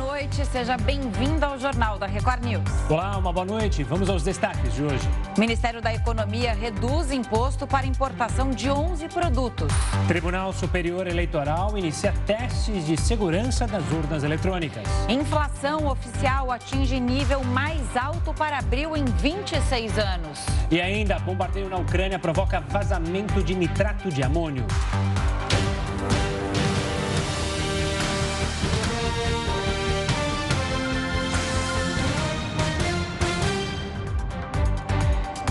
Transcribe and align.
noite, 0.00 0.46
seja 0.46 0.78
bem-vindo 0.78 1.44
ao 1.44 1.58
Jornal 1.58 1.98
da 1.98 2.06
Record 2.06 2.42
News. 2.42 2.64
Olá, 2.88 3.18
uma 3.18 3.30
boa 3.30 3.44
noite. 3.44 3.84
Vamos 3.84 4.08
aos 4.08 4.22
destaques 4.22 4.74
de 4.74 4.82
hoje. 4.82 5.06
Ministério 5.36 5.82
da 5.82 5.92
Economia 5.92 6.54
reduz 6.54 7.12
imposto 7.12 7.66
para 7.66 7.86
importação 7.86 8.50
de 8.50 8.70
11 8.70 9.08
produtos. 9.08 9.70
Tribunal 10.08 10.54
Superior 10.54 11.06
Eleitoral 11.06 11.76
inicia 11.76 12.14
testes 12.24 12.86
de 12.86 12.96
segurança 12.96 13.66
das 13.66 13.84
urnas 13.92 14.24
eletrônicas. 14.24 14.84
Inflação 15.06 15.86
oficial 15.86 16.50
atinge 16.50 16.98
nível 16.98 17.44
mais 17.44 17.94
alto 17.94 18.32
para 18.32 18.58
abril 18.58 18.96
em 18.96 19.04
26 19.04 19.98
anos. 19.98 20.40
E 20.70 20.80
ainda, 20.80 21.18
bombardeio 21.18 21.68
na 21.68 21.76
Ucrânia 21.76 22.18
provoca 22.18 22.60
vazamento 22.60 23.42
de 23.42 23.54
nitrato 23.54 24.08
de 24.08 24.22
amônio. 24.22 24.64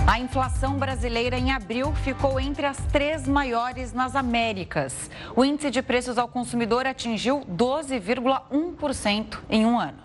A 0.09 0.20
inflação 0.20 0.76
brasileira 0.80 1.38
em 1.38 1.52
abril 1.52 1.94
ficou 1.94 2.40
entre 2.40 2.66
as 2.66 2.84
três 2.88 3.27
maiores 3.27 3.94
nas 3.94 4.16
Américas. 4.16 5.08
O 5.36 5.45
índice 5.45 5.70
de 5.70 5.84
preços 5.84 6.17
ao 6.17 6.27
consumidor 6.27 6.88
atingiu 6.88 7.41
12,1% 7.41 9.38
em 9.52 9.67
um 9.67 9.80
ano. 9.80 10.00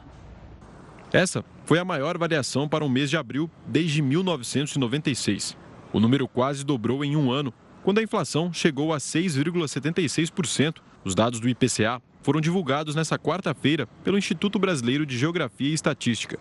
Essa 1.10 1.42
foi 1.64 1.78
a 1.78 1.86
maior 1.86 2.18
variação 2.18 2.68
para 2.68 2.84
o 2.84 2.88
mês 2.90 3.08
de 3.08 3.16
abril 3.16 3.50
desde 3.66 4.02
1996. 4.02 5.56
O 5.90 5.98
número 5.98 6.28
quase 6.28 6.66
dobrou 6.66 7.02
em 7.02 7.16
um 7.16 7.32
ano, 7.32 7.50
quando 7.82 7.96
a 7.96 8.02
inflação 8.02 8.52
chegou 8.52 8.92
a 8.92 8.98
6,76%. 8.98 10.82
Os 11.02 11.14
dados 11.14 11.40
do 11.40 11.48
IPCA 11.48 12.02
foram 12.20 12.42
divulgados 12.42 12.94
nesta 12.94 13.18
quarta-feira 13.18 13.86
pelo 14.04 14.18
Instituto 14.18 14.58
Brasileiro 14.58 15.06
de 15.06 15.16
Geografia 15.16 15.70
e 15.70 15.72
Estatística. 15.72 16.38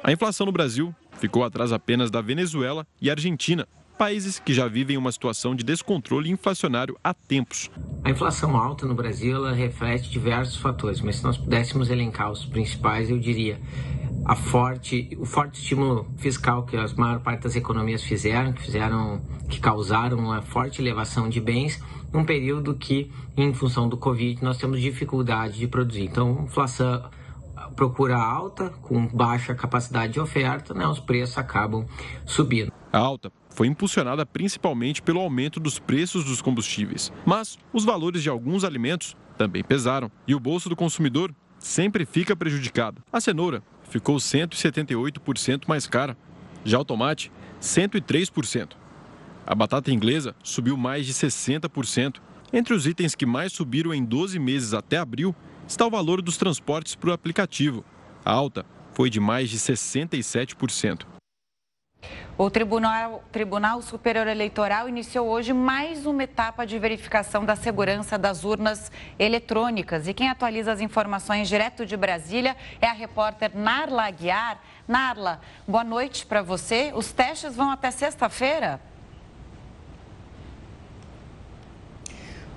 A 0.00 0.12
inflação 0.12 0.46
no 0.46 0.52
Brasil 0.52 0.94
ficou 1.20 1.44
atrás 1.44 1.72
apenas 1.72 2.10
da 2.10 2.20
Venezuela 2.20 2.86
e 3.00 3.10
Argentina, 3.10 3.68
países 3.98 4.38
que 4.38 4.54
já 4.54 4.66
vivem 4.66 4.96
uma 4.96 5.12
situação 5.12 5.54
de 5.54 5.62
descontrole 5.62 6.30
inflacionário 6.30 6.96
há 7.04 7.12
tempos. 7.12 7.70
A 8.02 8.10
inflação 8.10 8.56
alta 8.56 8.86
no 8.86 8.94
Brasil 8.94 9.44
reflete 9.52 10.10
diversos 10.10 10.56
fatores, 10.56 11.02
mas 11.02 11.16
se 11.16 11.24
nós 11.24 11.36
pudéssemos 11.36 11.90
elencar 11.90 12.32
os 12.32 12.46
principais, 12.46 13.10
eu 13.10 13.18
diria 13.18 13.60
a 14.24 14.34
forte, 14.34 15.14
o 15.18 15.26
forte 15.26 15.60
estímulo 15.60 16.06
fiscal 16.16 16.64
que 16.64 16.78
a 16.78 16.86
maior 16.96 17.20
parte 17.20 17.42
das 17.42 17.56
economias 17.56 18.02
fizeram, 18.02 18.54
que 18.54 18.62
fizeram, 18.62 19.20
que 19.50 19.60
causaram 19.60 20.18
uma 20.18 20.40
forte 20.40 20.80
elevação 20.80 21.28
de 21.28 21.40
bens, 21.40 21.78
num 22.10 22.24
período 22.24 22.74
que, 22.74 23.10
em 23.36 23.52
função 23.52 23.86
do 23.86 23.98
Covid, 23.98 24.42
nós 24.42 24.56
temos 24.56 24.80
dificuldade 24.80 25.58
de 25.58 25.68
produzir. 25.68 26.04
Então, 26.04 26.44
inflação 26.44 27.02
procura 27.74 28.16
alta, 28.16 28.70
com 28.82 29.06
baixa 29.06 29.54
capacidade 29.54 30.14
de 30.14 30.20
oferta, 30.20 30.74
né, 30.74 30.86
os 30.86 31.00
preços 31.00 31.38
acabam 31.38 31.86
subindo. 32.26 32.72
A 32.92 32.98
alta 32.98 33.32
foi 33.50 33.66
impulsionada 33.66 34.24
principalmente 34.26 35.02
pelo 35.02 35.20
aumento 35.20 35.60
dos 35.60 35.78
preços 35.78 36.24
dos 36.24 36.42
combustíveis, 36.42 37.12
mas 37.24 37.58
os 37.72 37.84
valores 37.84 38.22
de 38.22 38.28
alguns 38.28 38.64
alimentos 38.64 39.16
também 39.36 39.62
pesaram 39.62 40.10
e 40.26 40.34
o 40.34 40.40
bolso 40.40 40.68
do 40.68 40.76
consumidor 40.76 41.34
sempre 41.58 42.04
fica 42.04 42.34
prejudicado. 42.34 43.02
A 43.12 43.20
cenoura 43.20 43.62
ficou 43.88 44.16
178% 44.16 45.62
mais 45.66 45.86
cara, 45.86 46.16
já 46.64 46.78
o 46.78 46.84
tomate, 46.84 47.30
103%. 47.60 48.72
A 49.46 49.54
batata 49.54 49.90
inglesa 49.90 50.34
subiu 50.42 50.76
mais 50.76 51.06
de 51.06 51.12
60%. 51.12 52.16
Entre 52.52 52.74
os 52.74 52.86
itens 52.86 53.14
que 53.14 53.26
mais 53.26 53.52
subiram 53.52 53.92
em 53.92 54.04
12 54.04 54.38
meses 54.38 54.74
até 54.74 54.96
abril 54.96 55.34
está 55.70 55.86
o 55.86 55.90
valor 55.90 56.20
dos 56.20 56.36
transportes 56.36 56.96
para 56.96 57.10
o 57.10 57.12
aplicativo. 57.12 57.84
A 58.24 58.32
alta 58.32 58.66
foi 58.92 59.08
de 59.08 59.20
mais 59.20 59.48
de 59.48 59.56
67%. 59.56 61.06
O 62.36 62.50
Tribunal, 62.50 63.22
Tribunal 63.30 63.80
Superior 63.80 64.26
Eleitoral 64.26 64.88
iniciou 64.88 65.28
hoje 65.28 65.52
mais 65.52 66.06
uma 66.06 66.24
etapa 66.24 66.66
de 66.66 66.78
verificação 66.78 67.44
da 67.44 67.54
segurança 67.54 68.18
das 68.18 68.44
urnas 68.44 68.90
eletrônicas. 69.18 70.08
E 70.08 70.14
quem 70.14 70.28
atualiza 70.28 70.72
as 70.72 70.80
informações 70.80 71.48
direto 71.48 71.86
de 71.86 71.96
Brasília 71.96 72.56
é 72.80 72.86
a 72.88 72.92
repórter 72.92 73.52
Narla 73.54 74.04
Aguiar. 74.04 74.58
Narla, 74.88 75.40
boa 75.68 75.84
noite 75.84 76.26
para 76.26 76.42
você. 76.42 76.90
Os 76.96 77.12
testes 77.12 77.54
vão 77.54 77.70
até 77.70 77.90
sexta-feira? 77.92 78.80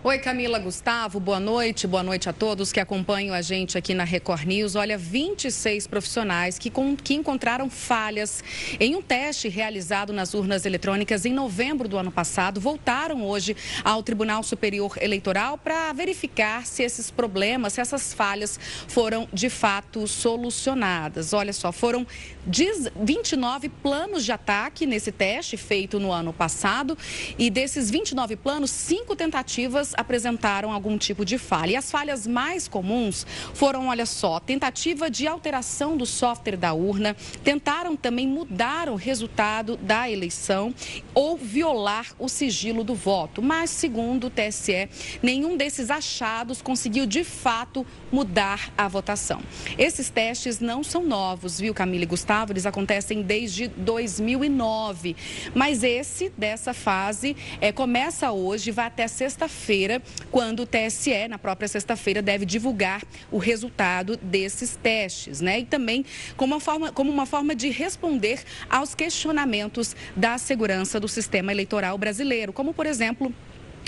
Oi, 0.05 0.19
Camila 0.19 0.59
Gustavo, 0.59 1.17
boa 1.17 1.39
noite. 1.39 1.87
Boa 1.87 2.03
noite 2.03 2.27
a 2.27 2.33
todos 2.33 2.73
que 2.73 2.79
acompanham 2.81 3.33
a 3.33 3.41
gente 3.41 3.77
aqui 3.77 3.93
na 3.93 4.03
Record 4.03 4.43
News. 4.43 4.75
Olha, 4.75 4.97
26 4.97 5.87
profissionais 5.87 6.59
que, 6.59 6.69
com, 6.69 6.93
que 6.93 7.13
encontraram 7.13 7.69
falhas 7.69 8.43
em 8.81 8.97
um 8.97 9.01
teste 9.01 9.47
realizado 9.47 10.11
nas 10.11 10.33
urnas 10.33 10.65
eletrônicas 10.65 11.25
em 11.25 11.31
novembro 11.31 11.87
do 11.87 11.97
ano 11.97 12.11
passado 12.11 12.59
voltaram 12.59 13.25
hoje 13.25 13.55
ao 13.81 14.03
Tribunal 14.03 14.43
Superior 14.43 14.97
Eleitoral 14.99 15.57
para 15.57 15.93
verificar 15.93 16.65
se 16.65 16.83
esses 16.83 17.09
problemas, 17.09 17.71
se 17.71 17.79
essas 17.79 18.13
falhas 18.13 18.59
foram 18.89 19.25
de 19.31 19.49
fato 19.49 20.05
solucionadas. 20.05 21.31
Olha 21.31 21.53
só, 21.53 21.71
foram 21.71 22.05
29 22.45 23.69
planos 23.69 24.25
de 24.25 24.33
ataque 24.33 24.85
nesse 24.85 25.13
teste 25.13 25.55
feito 25.55 25.97
no 25.97 26.11
ano 26.11 26.33
passado 26.33 26.97
e 27.39 27.49
desses 27.49 27.89
29 27.89 28.35
planos, 28.35 28.69
cinco 28.69 29.15
tentativas 29.15 29.92
apresentaram 29.95 30.71
algum 30.71 30.97
tipo 30.97 31.25
de 31.25 31.37
falha. 31.37 31.71
E 31.71 31.75
as 31.75 31.91
falhas 31.91 32.25
mais 32.25 32.67
comuns 32.67 33.25
foram, 33.53 33.87
olha 33.87 34.05
só, 34.05 34.39
tentativa 34.39 35.09
de 35.09 35.27
alteração 35.27 35.95
do 35.97 36.05
software 36.05 36.57
da 36.57 36.73
urna, 36.73 37.15
tentaram 37.43 37.95
também 37.95 38.27
mudar 38.27 38.89
o 38.89 38.95
resultado 38.95 39.77
da 39.77 40.09
eleição 40.09 40.73
ou 41.13 41.37
violar 41.37 42.07
o 42.17 42.27
sigilo 42.27 42.83
do 42.83 42.95
voto. 42.95 43.41
Mas, 43.41 43.69
segundo 43.69 44.27
o 44.27 44.29
TSE, 44.29 44.89
nenhum 45.21 45.57
desses 45.57 45.89
achados 45.89 46.61
conseguiu 46.61 47.05
de 47.05 47.23
fato 47.23 47.85
mudar 48.11 48.71
a 48.77 48.87
votação. 48.87 49.41
Esses 49.77 50.09
testes 50.09 50.59
não 50.59 50.83
são 50.83 51.03
novos, 51.03 51.59
viu, 51.59 51.73
Camila 51.73 52.03
e 52.03 52.07
Gustavo? 52.07 52.51
Eles 52.53 52.65
acontecem 52.65 53.21
desde 53.21 53.67
2009. 53.67 55.15
Mas 55.53 55.83
esse 55.83 56.29
dessa 56.37 56.73
fase 56.73 57.35
é, 57.59 57.71
começa 57.71 58.31
hoje, 58.31 58.71
vai 58.71 58.87
até 58.87 59.07
sexta-feira 59.07 59.82
sexta-feira, 59.83 60.01
quando 60.31 60.61
o 60.61 60.65
TSE, 60.65 61.27
na 61.27 61.37
própria 61.37 61.67
sexta-feira, 61.67 62.21
deve 62.21 62.45
divulgar 62.45 63.01
o 63.31 63.37
resultado 63.37 64.17
desses 64.17 64.77
testes, 64.81 65.41
né? 65.41 65.59
E 65.59 65.65
também 65.65 66.05
como 66.37 66.53
uma 66.53 66.59
forma, 66.59 66.91
como 66.91 67.11
uma 67.11 67.25
forma 67.25 67.55
de 67.55 67.69
responder 67.69 68.41
aos 68.69 68.95
questionamentos 68.95 69.95
da 70.15 70.37
segurança 70.37 70.99
do 70.99 71.07
sistema 71.07 71.51
eleitoral 71.51 71.97
brasileiro, 71.97 72.53
como, 72.53 72.73
por 72.73 72.85
exemplo, 72.85 73.33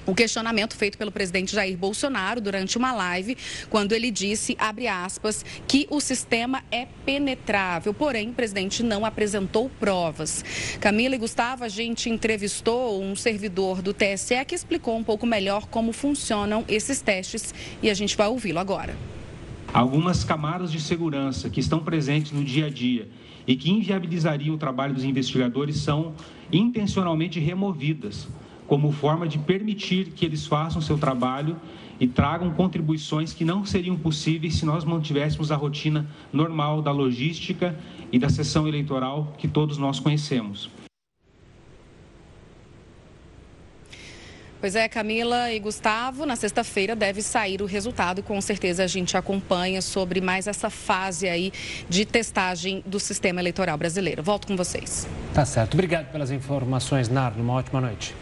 o 0.05 0.13
questionamento 0.13 0.75
feito 0.75 0.97
pelo 0.97 1.11
presidente 1.11 1.53
Jair 1.53 1.77
Bolsonaro 1.77 2.39
durante 2.39 2.77
uma 2.77 2.93
live, 2.93 3.37
quando 3.69 3.93
ele 3.93 4.11
disse, 4.11 4.55
abre 4.59 4.87
aspas, 4.87 5.43
que 5.67 5.87
o 5.89 5.99
sistema 5.99 6.63
é 6.71 6.87
penetrável. 7.05 7.93
Porém, 7.93 8.29
o 8.29 8.33
presidente 8.33 8.83
não 8.83 9.05
apresentou 9.05 9.69
provas. 9.79 10.43
Camila 10.79 11.15
e 11.15 11.17
Gustavo, 11.17 11.63
a 11.63 11.69
gente 11.69 12.09
entrevistou 12.09 13.01
um 13.01 13.15
servidor 13.15 13.81
do 13.81 13.93
TSE 13.93 14.45
que 14.45 14.55
explicou 14.55 14.95
um 14.97 15.03
pouco 15.03 15.25
melhor 15.25 15.67
como 15.67 15.91
funcionam 15.91 16.63
esses 16.67 17.01
testes 17.01 17.53
e 17.81 17.89
a 17.89 17.93
gente 17.93 18.15
vai 18.15 18.27
ouvi-lo 18.27 18.59
agora. 18.59 18.95
Algumas 19.73 20.23
camadas 20.23 20.71
de 20.71 20.79
segurança 20.79 21.49
que 21.49 21.59
estão 21.59 21.79
presentes 21.79 22.31
no 22.31 22.43
dia 22.43 22.67
a 22.67 22.69
dia 22.69 23.09
e 23.45 23.55
que 23.55 23.69
inviabilizariam 23.69 24.55
o 24.55 24.57
trabalho 24.57 24.93
dos 24.93 25.03
investigadores 25.03 25.77
são 25.77 26.15
intencionalmente 26.51 27.39
removidas 27.39 28.27
como 28.67 28.91
forma 28.91 29.27
de 29.27 29.37
permitir 29.37 30.11
que 30.11 30.25
eles 30.25 30.45
façam 30.45 30.81
seu 30.81 30.97
trabalho 30.97 31.57
e 31.99 32.07
tragam 32.07 32.51
contribuições 32.51 33.33
que 33.33 33.45
não 33.45 33.65
seriam 33.65 33.95
possíveis 33.95 34.55
se 34.55 34.65
nós 34.65 34.83
mantivéssemos 34.83 35.51
a 35.51 35.55
rotina 35.55 36.07
normal 36.31 36.81
da 36.81 36.91
logística 36.91 37.77
e 38.11 38.19
da 38.19 38.29
sessão 38.29 38.67
eleitoral 38.67 39.33
que 39.37 39.47
todos 39.47 39.77
nós 39.77 39.99
conhecemos. 39.99 40.69
Pois 44.59 44.75
é, 44.75 44.89
Camila 44.89 45.51
e 45.51 45.59
Gustavo, 45.59 46.25
na 46.25 46.35
sexta-feira 46.35 46.95
deve 46.95 47.21
sair 47.21 47.61
o 47.61 47.65
resultado 47.65 48.19
e 48.19 48.23
com 48.23 48.41
certeza 48.41 48.83
a 48.83 48.87
gente 48.87 49.15
acompanha 49.15 49.79
sobre 49.79 50.19
mais 50.19 50.47
essa 50.47 50.71
fase 50.71 51.29
aí 51.29 51.51
de 51.87 52.03
testagem 52.03 52.81
do 52.83 52.99
sistema 52.99 53.39
eleitoral 53.39 53.77
brasileiro. 53.77 54.23
Volto 54.23 54.47
com 54.47 54.57
vocês. 54.57 55.07
Tá 55.35 55.45
certo. 55.45 55.75
Obrigado 55.75 56.11
pelas 56.11 56.31
informações, 56.31 57.09
Narno. 57.09 57.43
Uma 57.43 57.53
ótima 57.53 57.79
noite. 57.79 58.15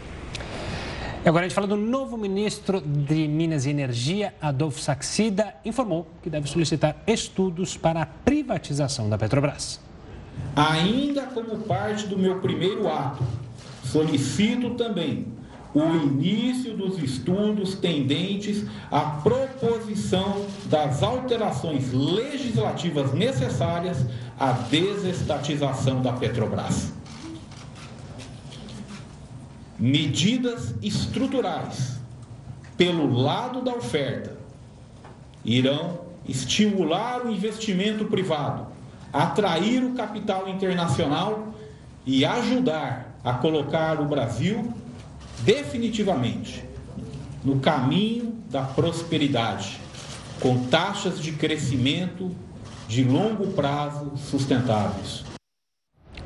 Agora 1.26 1.46
a 1.46 1.48
gente 1.48 1.54
fala 1.54 1.66
do 1.66 1.76
novo 1.76 2.18
ministro 2.18 2.82
de 2.82 3.26
Minas 3.26 3.64
e 3.64 3.70
Energia, 3.70 4.34
Adolfo 4.42 4.78
Saxida, 4.78 5.54
informou 5.64 6.06
que 6.22 6.28
deve 6.28 6.46
solicitar 6.46 6.96
estudos 7.06 7.78
para 7.78 8.02
a 8.02 8.06
privatização 8.06 9.08
da 9.08 9.16
Petrobras. 9.16 9.80
Ainda 10.54 11.22
como 11.22 11.60
parte 11.60 12.06
do 12.08 12.18
meu 12.18 12.40
primeiro 12.40 12.86
ato, 12.92 13.24
solicito 13.84 14.74
também 14.74 15.26
o 15.72 15.82
início 15.96 16.76
dos 16.76 17.02
estudos 17.02 17.74
tendentes 17.74 18.62
à 18.90 19.00
proposição 19.00 20.44
das 20.66 21.02
alterações 21.02 21.90
legislativas 21.90 23.14
necessárias 23.14 24.04
à 24.38 24.52
desestatização 24.52 26.02
da 26.02 26.12
Petrobras. 26.12 26.92
Medidas 29.78 30.74
estruturais 30.82 31.98
pelo 32.76 33.12
lado 33.12 33.60
da 33.60 33.74
oferta 33.74 34.36
irão 35.44 36.00
estimular 36.28 37.26
o 37.26 37.30
investimento 37.30 38.04
privado, 38.06 38.66
atrair 39.12 39.84
o 39.84 39.94
capital 39.94 40.48
internacional 40.48 41.54
e 42.06 42.24
ajudar 42.24 43.18
a 43.22 43.32
colocar 43.34 44.00
o 44.00 44.06
Brasil 44.06 44.72
definitivamente 45.40 46.64
no 47.44 47.60
caminho 47.60 48.38
da 48.48 48.62
prosperidade, 48.62 49.80
com 50.40 50.66
taxas 50.66 51.20
de 51.20 51.32
crescimento 51.32 52.30
de 52.88 53.02
longo 53.04 53.48
prazo 53.48 54.12
sustentáveis. 54.16 55.23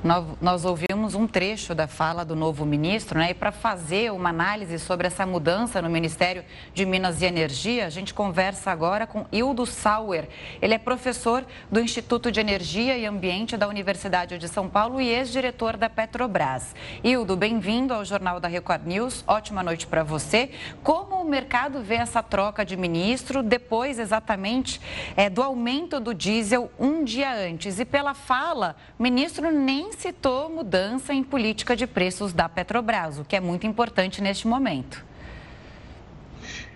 Nós 0.04 0.64
ouvimos 0.64 1.16
um 1.16 1.26
trecho 1.26 1.74
da 1.74 1.88
fala 1.88 2.24
do 2.24 2.36
novo 2.36 2.64
ministro, 2.64 3.18
né? 3.18 3.32
E 3.32 3.34
para 3.34 3.50
fazer 3.50 4.12
uma 4.12 4.28
análise 4.28 4.78
sobre 4.78 5.08
essa 5.08 5.26
mudança 5.26 5.82
no 5.82 5.90
Ministério 5.90 6.44
de 6.72 6.86
Minas 6.86 7.20
e 7.20 7.24
Energia, 7.24 7.84
a 7.84 7.90
gente 7.90 8.14
conversa 8.14 8.70
agora 8.70 9.08
com 9.08 9.26
Hildo 9.32 9.66
Sauer. 9.66 10.28
Ele 10.62 10.72
é 10.72 10.78
professor 10.78 11.44
do 11.68 11.80
Instituto 11.80 12.30
de 12.30 12.38
Energia 12.38 12.96
e 12.96 13.06
Ambiente 13.06 13.56
da 13.56 13.66
Universidade 13.66 14.38
de 14.38 14.46
São 14.46 14.68
Paulo 14.68 15.00
e 15.00 15.08
ex-diretor 15.08 15.76
da 15.76 15.90
Petrobras. 15.90 16.76
Hildo, 17.02 17.36
bem-vindo 17.36 17.92
ao 17.92 18.04
Jornal 18.04 18.38
da 18.38 18.46
Record 18.46 18.86
News. 18.86 19.24
Ótima 19.26 19.64
noite 19.64 19.84
para 19.88 20.04
você. 20.04 20.50
Como 20.80 21.16
o 21.16 21.28
mercado 21.28 21.82
vê 21.82 21.96
essa 21.96 22.22
troca 22.22 22.64
de 22.64 22.76
ministro 22.76 23.42
depois, 23.42 23.98
exatamente, 23.98 24.80
é, 25.16 25.28
do 25.28 25.42
aumento 25.42 25.98
do 25.98 26.14
diesel 26.14 26.70
um 26.78 27.02
dia 27.02 27.34
antes? 27.34 27.80
E 27.80 27.84
pela 27.84 28.14
fala, 28.14 28.76
ministro 28.96 29.50
nem 29.50 29.87
nem 29.88 29.92
citou 29.92 30.50
mudança 30.50 31.14
em 31.14 31.24
política 31.24 31.74
de 31.74 31.86
preços 31.86 32.32
da 32.32 32.48
Petrobras, 32.48 33.18
o 33.18 33.24
que 33.24 33.34
é 33.34 33.40
muito 33.40 33.66
importante 33.66 34.20
neste 34.20 34.46
momento. 34.46 35.04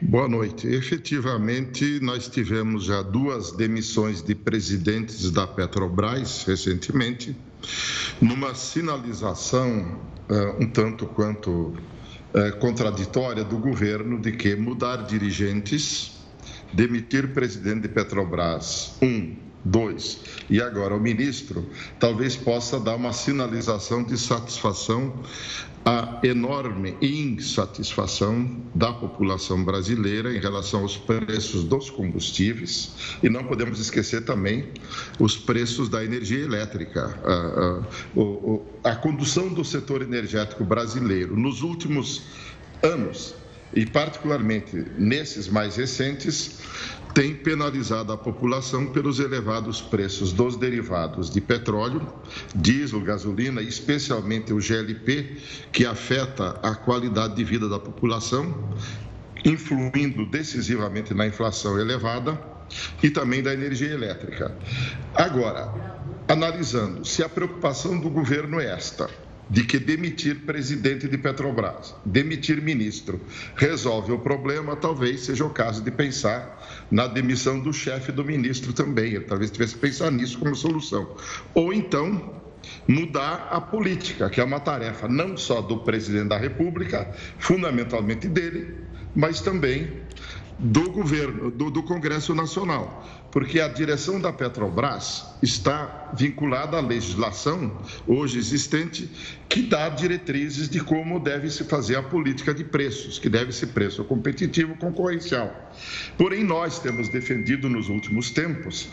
Boa 0.00 0.26
noite. 0.26 0.67
Efetivamente, 0.67 2.00
nós 2.00 2.26
tivemos 2.29 2.85
já 2.85 3.03
duas 3.03 3.53
demissões 3.53 4.23
de 4.23 4.35
presidentes 4.35 5.31
da 5.31 5.47
Petrobras 5.47 6.44
recentemente, 6.44 7.37
numa 8.20 8.55
sinalização 8.55 10.00
uh, 10.29 10.62
um 10.62 10.69
tanto 10.69 11.06
quanto 11.06 11.50
uh, 11.50 12.56
contraditória 12.59 13.44
do 13.44 13.59
governo 13.59 14.19
de 14.19 14.32
que 14.32 14.56
mudar 14.56 15.06
dirigentes, 15.06 16.19
demitir 16.73 17.29
presidente 17.32 17.82
de 17.82 17.88
Petrobras, 17.88 18.97
um, 19.03 19.37
Dois, 19.64 20.19
e 20.50 20.61
agora 20.61 20.97
o 20.97 21.00
ministro 21.00 21.64
talvez 22.00 22.35
possa 22.35 22.81
dar 22.81 22.97
uma 22.97 23.12
sinalização 23.12 24.03
de 24.03 24.19
satisfação 24.19 25.23
à 25.85 26.20
enorme 26.25 26.97
insatisfação 27.00 28.61
da 28.75 28.93
população 28.93 29.64
brasileira 29.64 30.35
em 30.35 30.41
relação 30.41 30.82
aos 30.82 30.97
preços 30.97 31.62
dos 31.64 31.91
combustíveis 31.91 33.17
e 33.23 33.29
não 33.29 33.44
podemos 33.44 33.79
esquecer 33.79 34.25
também 34.25 34.69
os 35.19 35.37
preços 35.37 35.88
da 35.88 36.05
energia 36.05 36.44
elétrica. 36.44 37.17
A, 37.25 37.82
a, 38.85 38.91
a 38.93 38.97
condução 38.97 39.49
do 39.49 39.64
setor 39.64 40.03
energético 40.03 40.64
brasileiro 40.64 41.37
nos 41.37 41.62
últimos 41.62 42.23
anos 42.82 43.41
e 43.74 43.86
particularmente 43.86 44.84
nesses 44.98 45.48
mais 45.48 45.76
recentes, 45.76 46.58
tem 47.14 47.34
penalizado 47.34 48.12
a 48.12 48.16
população 48.16 48.86
pelos 48.86 49.20
elevados 49.20 49.82
preços 49.82 50.32
dos 50.32 50.56
derivados 50.56 51.30
de 51.30 51.40
petróleo, 51.40 52.06
diesel, 52.54 53.00
gasolina, 53.00 53.60
especialmente 53.60 54.52
o 54.52 54.60
GLP, 54.60 55.36
que 55.70 55.84
afeta 55.84 56.58
a 56.62 56.74
qualidade 56.74 57.36
de 57.36 57.44
vida 57.44 57.69
da 57.69 57.78
população, 57.78 58.76
influindo 59.44 60.25
decisivamente 60.26 61.12
na 61.12 61.26
inflação 61.26 61.78
elevada 61.78 62.38
e 63.02 63.10
também 63.10 63.42
da 63.42 63.52
energia 63.52 63.90
elétrica. 63.90 64.56
Agora, 65.14 65.70
analisando 66.28 67.04
se 67.04 67.22
a 67.22 67.28
preocupação 67.28 68.00
do 68.00 68.08
governo 68.08 68.58
é 68.58 68.72
esta, 68.72 69.10
de 69.50 69.64
que 69.64 69.78
demitir 69.78 70.46
presidente 70.46 71.08
de 71.08 71.18
Petrobras, 71.18 71.94
demitir 72.04 72.62
ministro, 72.62 73.20
resolve 73.56 74.12
o 74.12 74.18
problema, 74.18 74.76
talvez 74.76 75.20
seja 75.20 75.44
o 75.44 75.50
caso 75.50 75.82
de 75.82 75.90
pensar 75.90 76.86
na 76.90 77.06
demissão 77.06 77.60
do 77.60 77.72
chefe 77.72 78.12
do 78.12 78.24
ministro 78.24 78.72
também. 78.72 79.14
Ele 79.14 79.24
talvez 79.24 79.50
tivesse 79.50 79.74
que 79.74 79.80
pensar 79.80 80.10
nisso 80.10 80.38
como 80.38 80.54
solução. 80.54 81.16
Ou 81.54 81.72
então 81.72 82.40
mudar 82.86 83.48
a 83.50 83.60
política, 83.60 84.30
que 84.30 84.40
é 84.40 84.44
uma 84.44 84.60
tarefa 84.60 85.08
não 85.08 85.36
só 85.36 85.60
do 85.60 85.78
presidente 85.78 86.28
da 86.28 86.38
República, 86.38 87.12
fundamentalmente 87.38 88.28
dele, 88.28 88.74
mas 89.14 89.40
também 89.40 90.02
do 90.58 90.90
governo, 90.90 91.50
do, 91.50 91.70
do, 91.70 91.82
Congresso 91.82 92.34
Nacional, 92.34 93.04
porque 93.32 93.61
a 93.61 93.67
direção 93.67 94.20
da 94.20 94.31
Petrobras 94.31 95.25
está 95.43 96.12
vinculada 96.14 96.76
à 96.76 96.81
legislação 96.81 97.73
hoje 98.06 98.38
existente 98.38 99.11
que 99.49 99.62
dá 99.62 99.88
diretrizes 99.88 100.69
de 100.69 100.81
como 100.81 101.19
deve 101.19 101.49
se 101.49 101.64
fazer 101.64 101.96
a 101.96 102.02
política 102.02 102.52
de 102.52 102.62
preços, 102.62 103.19
que 103.19 103.31
deve 103.31 103.50
ser 103.50 103.69
preço 103.69 104.05
competitivo 104.05 104.76
concorrencial. 104.76 105.73
Porém, 106.19 106.44
nós 106.44 106.79
temos 106.79 107.08
defendido 107.08 107.70
nos 107.70 107.88
últimos 107.88 108.31
tempos 108.31 108.88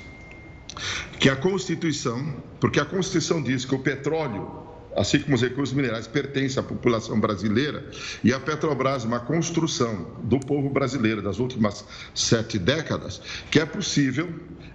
que 1.19 1.29
a 1.29 1.35
Constituição, 1.35 2.33
porque 2.61 2.79
a 2.79 2.85
Constituição 2.85 3.43
diz 3.43 3.65
que 3.65 3.75
o 3.75 3.79
petróleo 3.79 4.68
assim 4.95 5.19
como 5.19 5.35
os 5.35 5.41
recursos 5.41 5.75
minerais, 5.75 6.07
pertencem 6.07 6.59
à 6.59 6.63
população 6.63 7.19
brasileira 7.19 7.89
e 8.23 8.33
a 8.33 8.39
Petrobras, 8.39 9.03
uma 9.03 9.19
construção 9.19 10.07
do 10.23 10.39
povo 10.39 10.69
brasileiro 10.69 11.21
das 11.21 11.39
últimas 11.39 11.85
sete 12.13 12.57
décadas, 12.57 13.21
que 13.51 13.59
é 13.59 13.65
possível 13.65 14.29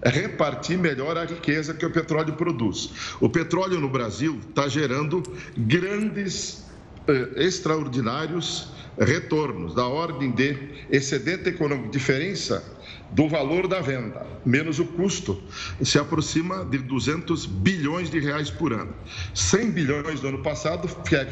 repartir 0.05 0.79
melhor 0.79 1.17
a 1.17 1.25
riqueza 1.25 1.75
que 1.75 1.85
o 1.85 1.91
petróleo 1.91 2.35
produz. 2.35 2.91
O 3.21 3.29
petróleo 3.29 3.81
no 3.81 3.89
Brasil 3.89 4.39
está 4.49 4.69
gerando 4.69 5.23
grandes, 5.57 6.65
eh, 7.09 7.29
extraordinários 7.37 8.69
retornos, 8.99 9.75
da 9.75 9.87
ordem 9.87 10.31
de 10.31 10.57
excedente 10.91 11.49
econômico, 11.49 11.91
diferença 11.91 12.63
do 13.11 13.29
valor 13.29 13.69
da 13.69 13.81
venda, 13.81 14.27
menos 14.45 14.79
o 14.79 14.85
custo, 14.85 15.43
se 15.83 15.99
aproxima 15.99 16.65
de 16.65 16.79
200 16.79 17.47
bilhões 17.47 18.11
de 18.11 18.19
reais 18.19 18.51
por 18.51 18.73
ano. 18.73 18.93
100 19.35 19.71
bilhões 19.71 20.21
no 20.21 20.29
ano 20.31 20.43
passado 20.43 20.89
é 21.13 21.25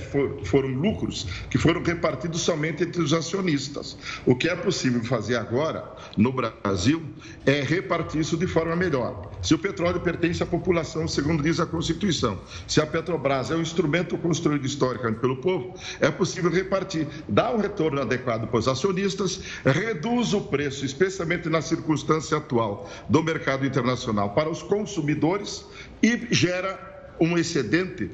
foram 0.44 0.68
lucros 0.68 1.26
que 1.50 1.58
foram 1.58 1.82
repartidos 1.82 2.40
somente 2.42 2.84
entre 2.84 3.02
os 3.02 3.12
acionistas. 3.12 3.96
O 4.24 4.36
que 4.36 4.48
é 4.48 4.54
possível 4.54 5.02
fazer 5.04 5.36
agora 5.36 5.84
no 6.16 6.32
Brasil 6.32 7.02
é 7.44 7.62
repartir 7.62 8.20
isso 8.20 8.36
de 8.36 8.46
forma 8.46 8.76
melhor. 8.76 9.30
Se 9.42 9.54
o 9.54 9.58
petróleo 9.58 10.00
pertence 10.00 10.40
à 10.42 10.46
população, 10.46 11.08
segundo 11.08 11.42
diz 11.42 11.58
a 11.58 11.66
Constituição, 11.66 12.38
se 12.68 12.80
a 12.80 12.86
Petrobras 12.86 13.50
é 13.50 13.56
um 13.56 13.60
instrumento 13.60 14.16
construído 14.16 14.64
historicamente 14.64 15.18
pelo 15.18 15.36
povo, 15.36 15.74
é 16.00 16.10
possível 16.10 16.50
repartir, 16.50 17.08
dar 17.28 17.52
um 17.52 17.58
retorno 17.58 18.00
adequado 18.00 18.46
para 18.46 18.58
os 18.58 18.68
acionistas, 18.68 19.40
reduz 19.64 20.32
o 20.32 20.42
preço, 20.42 20.84
especialmente 20.84 21.48
circunstância 21.62 22.36
atual 22.36 22.90
do 23.08 23.22
mercado 23.22 23.64
internacional 23.64 24.30
para 24.30 24.50
os 24.50 24.62
consumidores 24.62 25.64
e 26.02 26.28
gera 26.30 27.14
um 27.20 27.38
excedente 27.38 28.10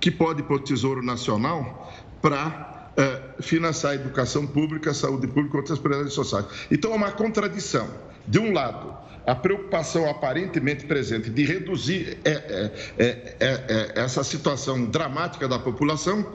que 0.00 0.10
pode 0.10 0.40
ir 0.40 0.44
para 0.44 0.56
o 0.56 0.60
Tesouro 0.60 1.02
Nacional 1.02 1.92
para 2.20 2.90
eh, 2.96 3.20
financiar 3.40 3.92
a 3.92 3.94
educação 3.94 4.46
pública, 4.46 4.90
a 4.90 4.94
saúde 4.94 5.26
pública 5.26 5.56
e 5.56 5.60
outras 5.60 5.78
prioridades 5.78 6.14
sociais. 6.14 6.46
Então, 6.70 6.92
é 6.92 6.94
uma 6.94 7.10
contradição. 7.10 7.88
De 8.26 8.38
um 8.38 8.52
lado, 8.52 8.94
a 9.26 9.34
preocupação 9.34 10.08
aparentemente 10.08 10.84
presente 10.84 11.30
de 11.30 11.44
reduzir 11.44 12.18
é, 12.24 12.70
é, 12.98 13.12
é, 13.40 13.92
essa 13.94 14.22
situação 14.22 14.84
dramática 14.84 15.48
da 15.48 15.58
população, 15.58 16.26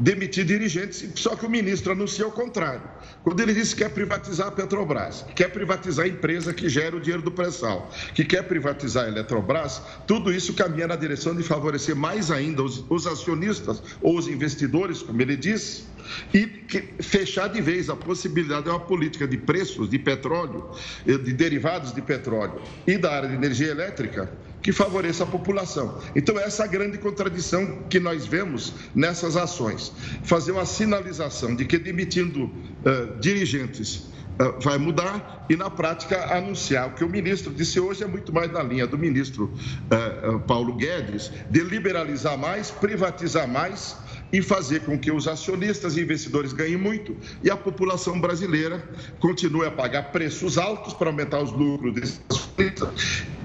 demitir 0.00 0.46
dirigentes, 0.46 1.06
só 1.14 1.36
que 1.36 1.44
o 1.44 1.50
ministro 1.50 1.92
anuncia 1.92 2.26
o 2.26 2.32
contrário. 2.32 2.82
Quando 3.22 3.38
ele 3.40 3.52
disse 3.52 3.76
que 3.76 3.84
quer 3.84 3.90
privatizar 3.90 4.48
a 4.48 4.50
Petrobras, 4.50 5.22
que 5.28 5.34
quer 5.34 5.52
privatizar 5.52 6.06
a 6.06 6.08
empresa 6.08 6.54
que 6.54 6.70
gera 6.70 6.96
o 6.96 7.00
dinheiro 7.00 7.22
do 7.22 7.30
pré-sal, 7.30 7.92
que 8.14 8.24
quer 8.24 8.42
privatizar 8.44 9.04
a 9.04 9.08
Eletrobras, 9.08 9.82
tudo 10.06 10.32
isso 10.32 10.54
caminha 10.54 10.86
na 10.86 10.96
direção 10.96 11.36
de 11.36 11.42
favorecer 11.42 11.94
mais 11.94 12.30
ainda 12.30 12.62
os, 12.62 12.82
os 12.88 13.06
acionistas 13.06 13.82
ou 14.00 14.16
os 14.16 14.26
investidores, 14.26 15.02
como 15.02 15.20
ele 15.20 15.36
disse, 15.36 15.84
e 16.32 16.48
fechar 17.02 17.48
de 17.48 17.60
vez 17.60 17.90
a 17.90 17.94
possibilidade 17.94 18.64
de 18.64 18.70
uma 18.70 18.80
política 18.80 19.28
de 19.28 19.36
preços 19.36 19.90
de 19.90 19.98
petróleo, 19.98 20.70
eh, 21.06 21.18
de 21.18 21.32
derivados 21.34 21.92
de 21.92 22.00
petróleo 22.00 22.60
e 22.86 22.96
da 22.96 23.12
área 23.12 23.28
de 23.28 23.34
energia 23.34 23.68
elétrica 23.68 24.32
que 24.62 24.72
favoreça 24.72 25.24
a 25.24 25.26
população. 25.26 25.98
Então, 26.14 26.38
essa 26.38 26.62
é 26.62 26.66
a 26.66 26.68
grande 26.68 26.98
contradição 26.98 27.84
que 27.88 27.98
nós 27.98 28.26
vemos 28.26 28.72
nessas 28.94 29.36
ações. 29.36 29.92
Fazer 30.22 30.52
uma 30.52 30.66
sinalização 30.66 31.54
de 31.54 31.64
que 31.64 31.78
demitindo 31.78 32.44
uh, 32.44 33.18
dirigentes 33.20 34.10
ah, 34.40 34.54
vai 34.58 34.78
mudar 34.78 35.44
e, 35.50 35.56
na 35.56 35.68
prática, 35.68 36.34
anunciar. 36.34 36.88
O 36.88 36.94
que 36.94 37.04
o 37.04 37.08
ministro 37.08 37.52
disse 37.52 37.78
hoje 37.78 38.02
é 38.02 38.06
muito 38.06 38.32
mais 38.32 38.50
na 38.50 38.62
linha 38.62 38.86
do 38.86 38.96
ministro 38.96 39.52
uh, 39.54 40.40
Paulo 40.40 40.76
Guedes, 40.76 41.30
de 41.50 41.60
liberalizar 41.60 42.38
mais, 42.38 42.70
privatizar 42.70 43.46
mais 43.46 43.96
e 44.32 44.40
fazer 44.40 44.80
com 44.80 44.98
que 44.98 45.12
os 45.12 45.28
acionistas 45.28 45.96
e 45.96 46.00
investidores 46.00 46.54
ganhem 46.54 46.78
muito 46.78 47.14
e 47.42 47.50
a 47.50 47.56
população 47.56 48.18
brasileira 48.18 48.82
continue 49.18 49.66
a 49.66 49.70
pagar 49.70 50.04
preços 50.04 50.56
altos 50.56 50.94
para 50.94 51.08
aumentar 51.08 51.42
os 51.42 51.52
lucros 51.52 51.92
desses 51.92 52.20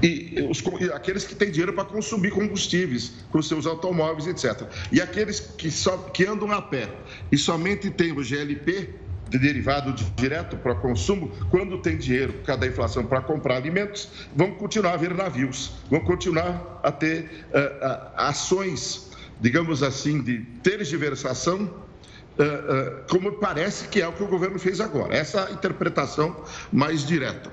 e, 0.03 0.47
os, 0.49 0.63
e 0.79 0.91
aqueles 0.91 1.23
que 1.23 1.35
têm 1.35 1.49
dinheiro 1.49 1.73
para 1.73 1.85
consumir 1.85 2.31
combustíveis 2.31 3.13
com 3.31 3.41
seus 3.41 3.65
automóveis, 3.65 4.27
etc. 4.27 4.67
E 4.91 5.01
aqueles 5.01 5.39
que, 5.39 5.71
só, 5.71 5.97
que 5.97 6.25
andam 6.25 6.51
a 6.51 6.61
pé 6.61 6.89
e 7.31 7.37
somente 7.37 7.89
têm 7.89 8.11
o 8.11 8.23
GLP 8.23 8.89
de 9.29 9.39
derivado 9.39 9.93
direto 10.15 10.55
para 10.57 10.75
consumo, 10.75 11.31
quando 11.49 11.79
tem 11.79 11.97
dinheiro 11.97 12.33
por 12.33 12.45
causa 12.45 12.61
da 12.61 12.67
inflação 12.67 13.05
para 13.05 13.21
comprar 13.21 13.55
alimentos, 13.55 14.07
vão 14.35 14.51
continuar 14.51 14.93
a 14.93 14.97
ver 14.97 15.13
navios, 15.13 15.71
vão 15.89 15.99
continuar 16.01 16.79
a 16.83 16.91
ter 16.91 17.23
uh, 17.23 17.57
uh, 17.57 18.11
ações, 18.17 19.11
digamos 19.41 19.81
assim, 19.81 20.21
de 20.21 20.39
tergiversação, 20.61 21.63
uh, 21.63 23.03
como 23.09 23.31
parece 23.33 23.87
que 23.87 24.01
é 24.01 24.07
o 24.07 24.13
que 24.13 24.23
o 24.23 24.27
governo 24.27 24.59
fez 24.59 24.79
agora. 24.79 25.15
Essa 25.15 25.39
é 25.39 25.47
a 25.47 25.51
interpretação 25.51 26.43
mais 26.71 27.05
direta. 27.05 27.51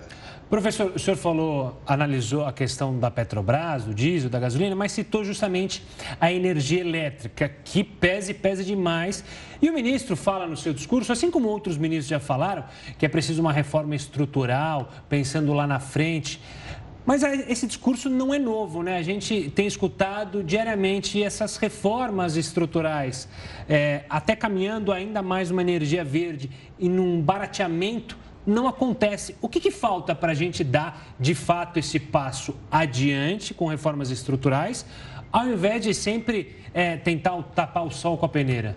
Professor, 0.53 0.93
o 0.95 0.99
senhor 0.99 1.17
falou, 1.17 1.81
analisou 1.87 2.45
a 2.45 2.53
questão 2.53 2.99
da 2.99 3.11
Petrobras, 3.11 3.85
do 3.85 3.95
diesel, 3.95 4.29
da 4.29 4.39
gasolina, 4.39 4.77
mas 4.77 4.93
citou 4.93 5.25
justamente 5.25 5.83
a 6.21 6.31
energia 6.31 6.83
elétrica, 6.83 7.49
que 7.65 7.83
pesa 7.83 8.33
e 8.33 8.35
pesa 8.35 8.63
demais. 8.63 9.25
E 9.63 9.71
o 9.71 9.73
ministro 9.73 10.15
fala 10.15 10.47
no 10.47 10.55
seu 10.55 10.75
discurso, 10.75 11.11
assim 11.11 11.31
como 11.31 11.49
outros 11.49 11.79
ministros 11.79 12.07
já 12.07 12.21
falaram, 12.21 12.65
que 12.99 13.07
é 13.07 13.09
preciso 13.09 13.41
uma 13.41 13.51
reforma 13.51 13.97
estrutural, 13.97 14.93
pensando 15.09 15.55
lá 15.55 15.67
na 15.67 15.81
frente. 15.81 16.39
Mas 17.07 17.23
esse 17.23 17.67
discurso 17.67 18.11
não 18.11 18.35
é 18.35 18.39
novo, 18.39 18.83
né? 18.83 18.99
A 18.99 19.03
gente 19.03 19.51
tem 19.55 19.67
escutado 19.67 20.45
diariamente 20.45 21.23
essas 21.23 21.57
reformas 21.57 22.37
estruturais, 22.37 23.27
é, 23.67 24.05
até 24.07 24.37
caminhando 24.37 24.93
ainda 24.93 25.23
mais 25.23 25.51
uma 25.51 25.63
energia 25.63 26.05
verde 26.05 26.51
e 26.79 26.91
num 26.91 27.23
barateamento 27.23 28.19
não 28.47 28.67
acontece. 28.67 29.37
O 29.41 29.49
que, 29.49 29.61
que 29.61 29.71
falta 29.71 30.15
para 30.15 30.33
a 30.33 30.35
gente 30.35 30.65
dar, 30.65 31.15
de 31.19 31.35
fato, 31.35 31.79
esse 31.79 31.99
passo 31.99 32.55
adiante 32.71 33.55
com 33.55 33.67
reformas 33.67 34.11
estruturais, 34.11 34.85
ao 35.33 35.47
invés 35.47 35.83
de 35.83 35.95
sempre 35.95 36.57
é, 36.75 36.97
tentar 36.97 37.41
tapar 37.55 37.87
o 37.87 37.91
sol 37.91 38.19
com 38.19 38.27
a 38.27 38.29
peneira? 38.29 38.77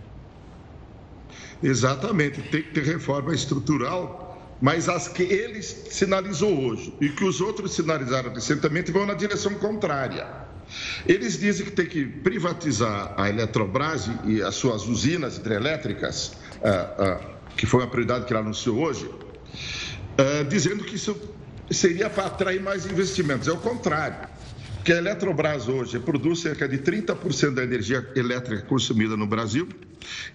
Exatamente, 1.61 2.41
tem 2.43 2.61
que 2.61 2.71
ter 2.71 2.83
reforma 2.83 3.33
estrutural, 3.33 4.37
mas 4.61 4.87
as 4.87 5.07
que 5.07 5.23
ele 5.23 5.61
sinalizou 5.61 6.57
hoje 6.57 6.93
e 7.01 7.09
que 7.09 7.23
os 7.23 7.41
outros 7.41 7.73
sinalizaram 7.73 8.33
recentemente 8.33 8.91
vão 8.91 9.05
na 9.05 9.13
direção 9.13 9.53
contrária. 9.55 10.45
Eles 11.07 11.37
dizem 11.39 11.65
que 11.65 11.71
tem 11.71 11.85
que 11.85 12.05
privatizar 12.05 13.13
a 13.17 13.29
Eletrobras 13.29 14.09
e 14.25 14.41
as 14.41 14.55
suas 14.55 14.87
usinas 14.87 15.37
hidrelétricas, 15.37 16.33
ah, 16.63 16.95
ah, 16.97 17.19
que 17.55 17.65
foi 17.65 17.81
uma 17.81 17.87
prioridade 17.87 18.25
que 18.25 18.33
ele 18.33 18.39
anunciou 18.39 18.79
hoje, 18.79 19.09
uh, 20.17 20.43
dizendo 20.45 20.83
que 20.83 20.95
isso 20.95 21.15
seria 21.69 22.09
para 22.09 22.25
atrair 22.25 22.61
mais 22.61 22.85
investimentos. 22.85 23.47
É 23.47 23.51
o 23.51 23.57
contrário. 23.57 24.27
Que 24.83 24.93
a 24.93 24.97
Eletrobras 24.97 25.67
hoje 25.67 25.97
produz 25.99 26.41
cerca 26.41 26.67
de 26.67 26.77
30% 26.77 27.55
da 27.55 27.63
energia 27.63 28.07
elétrica 28.15 28.61
consumida 28.67 29.17
no 29.17 29.25
Brasil 29.25 29.67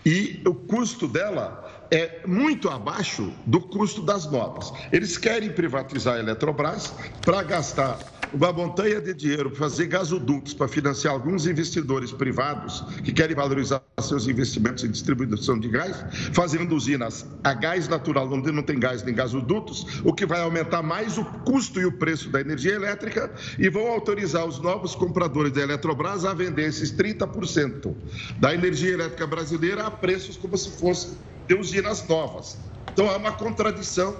e 0.04 0.42
o 0.44 0.52
custo 0.52 1.06
dela 1.06 1.86
é 1.90 2.26
muito 2.26 2.68
abaixo 2.68 3.32
do 3.46 3.60
custo 3.60 4.02
das 4.02 4.28
novas. 4.28 4.72
Eles 4.92 5.16
querem 5.16 5.50
privatizar 5.50 6.16
a 6.16 6.18
Eletrobras 6.18 6.92
para 7.22 7.44
gastar 7.44 7.98
uma 8.32 8.52
montanha 8.52 9.00
de 9.00 9.12
dinheiro 9.12 9.50
para 9.50 9.58
fazer 9.58 9.86
gasodutos 9.86 10.54
para 10.54 10.68
financiar 10.68 11.14
alguns 11.14 11.46
investidores 11.46 12.12
privados 12.12 12.80
que 13.04 13.12
querem 13.12 13.34
valorizar 13.34 13.82
seus 14.00 14.28
investimentos 14.28 14.84
em 14.84 14.90
distribuição 14.90 15.58
de 15.58 15.68
gás, 15.68 16.04
fazendo 16.32 16.74
usinas 16.74 17.26
a 17.42 17.52
gás 17.52 17.88
natural 17.88 18.32
onde 18.32 18.52
não 18.52 18.62
tem 18.62 18.78
gás 18.78 19.02
nem 19.02 19.14
gasodutos, 19.14 20.00
o 20.04 20.12
que 20.12 20.24
vai 20.24 20.40
aumentar 20.40 20.82
mais 20.82 21.18
o 21.18 21.24
custo 21.24 21.80
e 21.80 21.84
o 21.84 21.92
preço 21.92 22.28
da 22.30 22.40
energia 22.40 22.74
elétrica 22.74 23.30
e 23.58 23.68
vão 23.68 23.88
autorizar 23.88 24.46
os 24.46 24.60
novos 24.60 24.94
compradores 24.94 25.52
da 25.52 25.62
Eletrobras 25.62 26.24
a 26.24 26.32
vender 26.32 26.68
esses 26.68 26.92
30% 26.92 27.94
da 28.38 28.54
energia 28.54 28.92
elétrica 28.92 29.26
brasileira 29.26 29.86
a 29.86 29.90
preços 29.90 30.36
como 30.36 30.56
se 30.56 30.70
fossem 30.78 31.18
de 31.48 31.54
usinas 31.54 32.06
novas. 32.06 32.58
Então 32.92 33.10
há 33.10 33.16
uma 33.16 33.32
contradição 33.32 34.16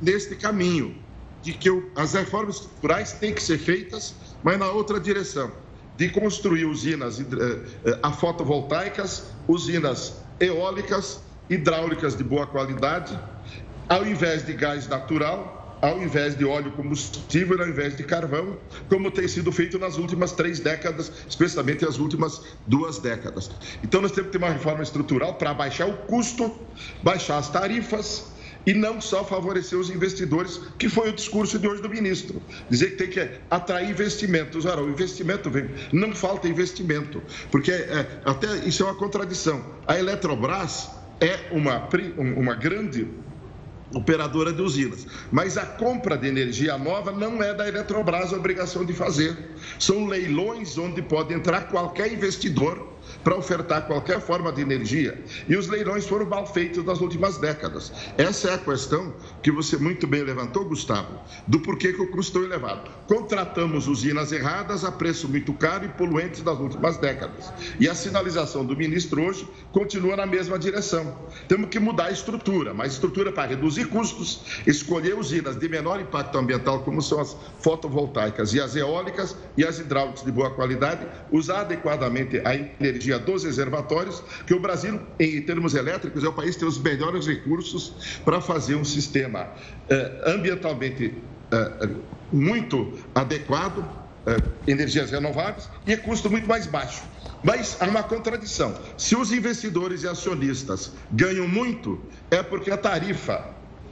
neste 0.00 0.36
caminho 0.36 1.05
de 1.42 1.52
que 1.52 1.68
as 1.94 2.14
reformas 2.14 2.56
estruturais 2.56 3.12
têm 3.12 3.32
que 3.32 3.42
ser 3.42 3.58
feitas, 3.58 4.14
mas 4.42 4.58
na 4.58 4.70
outra 4.70 4.98
direção, 4.98 5.50
de 5.96 6.08
construir 6.10 6.64
usinas 6.64 7.20
eh, 7.20 7.24
eh, 7.84 7.98
a 8.02 8.12
fotovoltaicas, 8.12 9.30
usinas 9.48 10.20
eólicas, 10.38 11.20
hidráulicas 11.48 12.16
de 12.16 12.24
boa 12.24 12.46
qualidade, 12.46 13.18
ao 13.88 14.06
invés 14.06 14.44
de 14.44 14.52
gás 14.52 14.86
natural, 14.88 15.78
ao 15.80 16.02
invés 16.02 16.36
de 16.36 16.44
óleo 16.44 16.72
combustível, 16.72 17.60
ao 17.60 17.68
invés 17.68 17.96
de 17.96 18.02
carvão, 18.02 18.58
como 18.88 19.10
tem 19.10 19.28
sido 19.28 19.52
feito 19.52 19.78
nas 19.78 19.96
últimas 19.96 20.32
três 20.32 20.58
décadas, 20.58 21.12
especialmente 21.28 21.84
as 21.84 21.98
últimas 21.98 22.42
duas 22.66 22.98
décadas. 22.98 23.50
Então, 23.82 24.00
nós 24.00 24.12
temos 24.12 24.30
que 24.30 24.38
ter 24.38 24.44
uma 24.44 24.52
reforma 24.52 24.82
estrutural 24.82 25.34
para 25.34 25.54
baixar 25.54 25.86
o 25.86 25.96
custo, 25.98 26.54
baixar 27.02 27.38
as 27.38 27.50
tarifas, 27.50 28.32
e 28.66 28.74
não 28.74 29.00
só 29.00 29.24
favorecer 29.24 29.78
os 29.78 29.88
investidores, 29.88 30.60
que 30.78 30.88
foi 30.88 31.10
o 31.10 31.12
discurso 31.12 31.58
de 31.58 31.68
hoje 31.68 31.80
do 31.80 31.88
ministro. 31.88 32.42
Dizer 32.68 32.90
que 32.90 32.96
tem 32.96 33.08
que 33.08 33.30
atrair 33.50 33.88
investimentos. 33.88 34.66
Ora, 34.66 34.82
o 34.82 34.90
investimento 34.90 35.48
vem, 35.48 35.70
não 35.92 36.12
falta 36.12 36.48
investimento, 36.48 37.22
porque 37.50 37.70
é, 37.70 38.20
até 38.24 38.56
isso 38.66 38.82
é 38.82 38.86
uma 38.86 38.94
contradição. 38.94 39.64
A 39.86 39.98
Eletrobras 39.98 40.90
é 41.20 41.38
uma, 41.52 41.88
uma 42.36 42.54
grande 42.54 43.06
operadora 43.94 44.52
de 44.52 44.60
usinas. 44.60 45.06
Mas 45.30 45.56
a 45.56 45.64
compra 45.64 46.18
de 46.18 46.26
energia 46.26 46.76
nova 46.76 47.12
não 47.12 47.42
é 47.42 47.54
da 47.54 47.68
Eletrobras 47.68 48.32
a 48.32 48.36
obrigação 48.36 48.84
de 48.84 48.92
fazer. 48.92 49.36
São 49.78 50.06
leilões 50.06 50.76
onde 50.76 51.00
pode 51.02 51.32
entrar 51.32 51.68
qualquer 51.68 52.12
investidor 52.12 52.95
para 53.26 53.36
ofertar 53.36 53.88
qualquer 53.88 54.20
forma 54.20 54.52
de 54.52 54.62
energia. 54.62 55.20
E 55.48 55.56
os 55.56 55.66
leilões 55.66 56.06
foram 56.06 56.26
mal 56.26 56.46
feitos 56.46 56.84
nas 56.84 57.00
últimas 57.00 57.38
décadas. 57.38 57.92
Essa 58.16 58.50
é 58.50 58.54
a 58.54 58.58
questão 58.58 59.12
que 59.42 59.50
você 59.50 59.76
muito 59.76 60.06
bem 60.06 60.22
levantou, 60.22 60.64
Gustavo, 60.64 61.18
do 61.44 61.58
porquê 61.58 61.92
que 61.92 62.00
o 62.00 62.08
custo 62.12 62.38
é 62.38 62.42
elevado. 62.44 62.88
Contratamos 63.08 63.88
usinas 63.88 64.30
erradas 64.30 64.84
a 64.84 64.92
preço 64.92 65.28
muito 65.28 65.52
caro 65.54 65.86
e 65.86 65.88
poluentes 65.88 66.44
nas 66.44 66.56
últimas 66.60 66.98
décadas. 66.98 67.52
E 67.80 67.88
a 67.88 67.96
sinalização 67.96 68.64
do 68.64 68.76
ministro 68.76 69.20
hoje 69.20 69.48
continua 69.76 70.16
na 70.16 70.24
mesma 70.24 70.58
direção. 70.58 71.14
Temos 71.46 71.68
que 71.68 71.78
mudar 71.78 72.06
a 72.06 72.10
estrutura, 72.10 72.72
mas 72.72 72.94
estrutura 72.94 73.30
para 73.30 73.50
reduzir 73.50 73.84
custos, 73.88 74.62
escolher 74.66 75.14
usinas 75.14 75.54
de 75.54 75.68
menor 75.68 76.00
impacto 76.00 76.38
ambiental, 76.38 76.82
como 76.82 77.02
são 77.02 77.20
as 77.20 77.36
fotovoltaicas 77.60 78.54
e 78.54 78.60
as 78.60 78.74
eólicas 78.74 79.36
e 79.54 79.66
as 79.66 79.78
hidráulicas 79.78 80.24
de 80.24 80.32
boa 80.32 80.48
qualidade, 80.48 81.06
usar 81.30 81.60
adequadamente 81.60 82.40
a 82.42 82.54
energia 82.54 83.18
dos 83.18 83.44
reservatórios, 83.44 84.22
que 84.46 84.54
o 84.54 84.60
Brasil, 84.60 84.98
em 85.20 85.42
termos 85.42 85.74
elétricos, 85.74 86.24
é 86.24 86.28
o 86.28 86.32
país 86.32 86.54
que 86.54 86.60
tem 86.60 86.68
os 86.68 86.78
melhores 86.78 87.26
recursos 87.26 88.20
para 88.24 88.40
fazer 88.40 88.76
um 88.76 88.84
sistema 88.84 89.46
eh, 89.90 90.22
ambientalmente 90.24 91.22
eh, 91.52 91.88
muito 92.32 92.94
adequado, 93.14 93.84
energias 94.66 95.10
renováveis, 95.10 95.68
e 95.86 95.92
é 95.92 95.96
custo 95.96 96.30
muito 96.30 96.48
mais 96.48 96.66
baixo. 96.66 97.02
Mas 97.42 97.76
há 97.80 97.86
uma 97.86 98.02
contradição. 98.02 98.74
Se 98.96 99.14
os 99.14 99.30
investidores 99.30 100.02
e 100.02 100.08
acionistas 100.08 100.92
ganham 101.12 101.46
muito, 101.46 102.00
é 102.30 102.42
porque 102.42 102.70
a 102.70 102.76
tarifa 102.76 103.44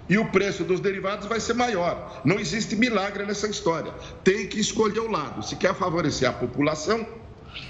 e 0.09 0.19
o 0.19 0.27
preço 0.27 0.65
dos 0.65 0.81
derivados 0.81 1.27
vai 1.27 1.41
ser 1.41 1.55
maior. 1.55 2.21
Não 2.25 2.39
existe 2.39 2.77
milagre 2.77 3.25
nessa 3.25 3.47
história. 3.47 3.93
Tem 4.23 4.47
que 4.47 4.61
escolher 4.61 5.01
o 5.01 5.11
lado. 5.11 5.43
Se 5.43 5.57
quer 5.57 5.75
favorecer 5.75 6.29
a 6.29 6.33
população, 6.33 7.07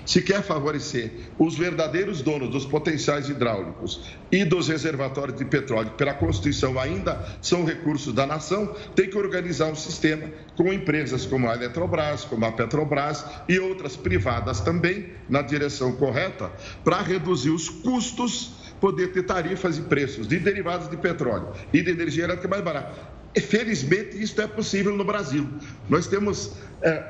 se 0.05 0.23
quer 0.23 0.43
favorecer 0.43 1.31
os 1.39 1.57
verdadeiros 1.57 2.23
donos 2.23 2.51
dos 2.51 2.67
potenciais 2.67 3.29
hidráulicos 3.29 4.03
e 4.31 4.45
dos 4.45 4.69
reservatórios 4.69 5.39
de 5.39 5.45
petróleo, 5.45 5.91
pela 5.93 6.15
Constituição 6.15 6.79
ainda 6.79 7.25
são 7.41 7.65
recursos 7.65 8.13
da 8.13 8.27
nação, 8.27 8.75
tem 8.95 9.09
que 9.09 9.17
organizar 9.17 9.67
um 9.67 9.75
sistema 9.75 10.29
com 10.57 10.73
empresas 10.73 11.27
como 11.27 11.49
a 11.49 11.55
Eletrobras, 11.55 12.25
como 12.25 12.45
a 12.45 12.53
Petrobras 12.53 13.25
e 13.49 13.59
outras 13.59 13.97
privadas 13.97 14.61
também, 14.61 15.11
na 15.29 15.43
direção 15.43 15.93
correta, 15.93 16.51
para 16.83 17.01
reduzir 17.01 17.51
os 17.51 17.69
custos 17.69 18.65
poder 18.81 19.13
ter 19.13 19.23
tarifas 19.23 19.79
e 19.79 19.83
preços 19.83 20.29
de 20.29 20.39
derivados 20.39 20.91
de 20.91 20.97
petróleo 20.99 21.49
e 21.73 21.81
de 21.81 21.91
energia 21.91 22.25
elétrica 22.25 22.49
mais 22.49 22.63
barata. 22.63 22.93
Felizmente, 23.41 24.23
isso 24.23 24.41
é 24.41 24.47
possível 24.47 24.95
no 24.95 25.05
Brasil. 25.05 25.49
Nós 25.89 26.07
temos, 26.07 26.53
é, 26.83 27.03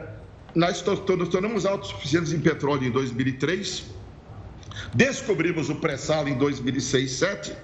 nós 0.55 0.81
tornamos 0.83 1.67
autossuficientes 1.67 2.33
em 2.33 2.41
petróleo 2.41 2.85
em 2.85 2.91
2003, 2.91 3.85
descobrimos 4.93 5.69
o 5.69 5.77
pré-sal 5.77 6.29
em 6.29 6.39
2006, 6.39 7.21
2007, 7.21 7.57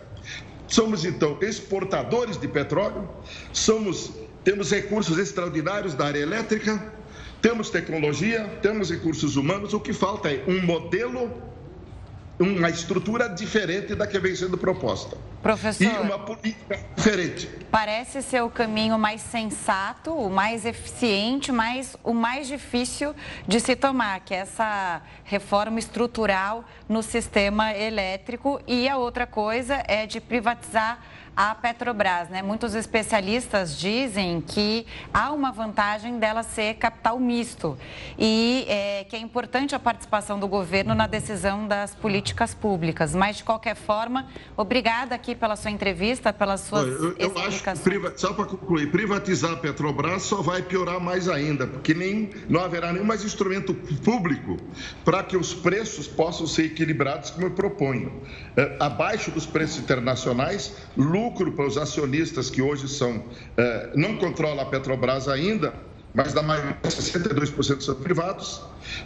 somos 0.67 1.05
então 1.05 1.39
exportadores 1.41 2.37
de 2.37 2.49
petróleo, 2.49 3.09
somos, 3.53 4.13
temos 4.45 4.71
recursos 4.71 5.19
extraordinários 5.19 5.95
da 5.95 6.07
área 6.07 6.21
elétrica, 6.21 6.93
temos 7.41 7.71
tecnologia, 7.71 8.59
temos 8.61 8.91
recursos 8.91 9.37
humanos, 9.37 9.73
o 9.73 9.81
que 9.81 9.93
falta 9.93 10.31
é 10.31 10.45
um 10.47 10.61
modelo 10.63 11.50
uma 12.41 12.71
estrutura 12.71 13.29
diferente 13.29 13.95
da 13.95 14.07
que 14.07 14.19
vem 14.19 14.35
sendo 14.35 14.57
proposta. 14.57 15.19
Professor. 15.43 15.85
E 15.85 15.89
uma 15.99 16.19
política 16.19 16.79
diferente. 16.97 17.49
Parece 17.71 18.23
ser 18.23 18.43
o 18.43 18.51
caminho 18.51 18.99
mais 18.99 19.21
sensato, 19.21 20.11
o 20.13 20.31
mais 20.31 20.65
eficiente, 20.65 21.53
mas 21.53 21.97
o 22.03 22.15
mais 22.15 22.49
difícil 22.49 23.15
de 23.47 23.61
se 23.61 23.77
tomar, 23.77 24.21
que 24.21 24.35
é 24.35 24.39
essa 24.39 25.03
reforma 25.25 25.79
estrutural 25.79 26.65
no 26.89 27.03
sistema 27.03 27.75
elétrico. 27.75 28.61
E 28.67 28.89
a 28.89 28.97
outra 28.97 29.27
coisa 29.27 29.83
é 29.87 30.07
de 30.07 30.21
privatizar 30.21 30.99
a 31.37 31.55
Petrobras. 31.55 32.29
Né? 32.29 32.43
Muitos 32.43 32.75
especialistas 32.75 33.79
dizem 33.79 34.41
que 34.41 34.87
há 35.13 35.33
uma 35.33 35.53
vantagem 35.53 36.19
dela 36.19 36.43
ser 36.43 36.75
capital 36.75 37.19
misto 37.19 37.79
e 38.19 38.65
é, 38.69 39.05
que 39.05 39.17
é 39.17 39.19
importante 39.19 39.75
a 39.75 39.79
participação 39.79 40.39
do 40.39 40.49
governo 40.49 40.95
na 40.95 41.07
decisão 41.07 41.67
das 41.67 41.95
políticas 41.95 42.55
públicas. 42.55 43.15
Mas, 43.15 43.39
de 43.39 43.45
qualquer 43.45 43.77
forma, 43.77 44.27
obrigada 44.57 45.15
aqui 45.15 45.35
pela 45.35 45.57
sua 45.57 45.71
entrevista, 45.71 46.33
pelas 46.33 46.61
suas 46.63 46.87
eu, 46.87 47.17
eu 47.17 47.29
explicações. 47.29 48.21
Só 48.21 48.33
para 48.33 48.45
concluir, 48.45 48.91
privatizar 48.91 49.53
a 49.53 49.57
Petrobras 49.57 50.23
só 50.23 50.43
vai 50.43 50.63
piorar 50.63 51.01
mais 51.01 51.29
ainda, 51.29 51.67
porque 51.67 51.95
nem, 51.95 52.31
não 52.49 52.61
haverá 52.61 52.93
nenhum 52.93 53.05
mais 53.05 53.25
instrumento 53.25 53.75
público 53.75 54.57
para 55.05 55.23
que 55.23 55.37
os 55.37 55.55
preços 55.55 56.07
possam 56.07 56.47
ser 56.47 56.67
equilibrados, 56.67 57.31
como 57.31 57.47
eu 57.47 57.51
proponho. 57.51 58.23
É, 58.57 58.77
abaixo 58.81 59.31
dos 59.31 59.47
preços 59.47 59.79
internacionais, 59.79 60.77
lucro 60.97 61.20
para 61.29 61.67
os 61.67 61.77
acionistas 61.77 62.49
que 62.49 62.63
hoje 62.63 62.89
são, 62.89 63.25
é, 63.57 63.91
não 63.95 64.17
controlam 64.17 64.61
a 64.61 64.67
Petrobras 64.67 65.29
ainda, 65.29 65.75
mas 66.15 66.33
da 66.33 66.43
maioria, 66.43 66.77
62% 66.83 67.81
são 67.81 67.95
privados, 67.97 68.63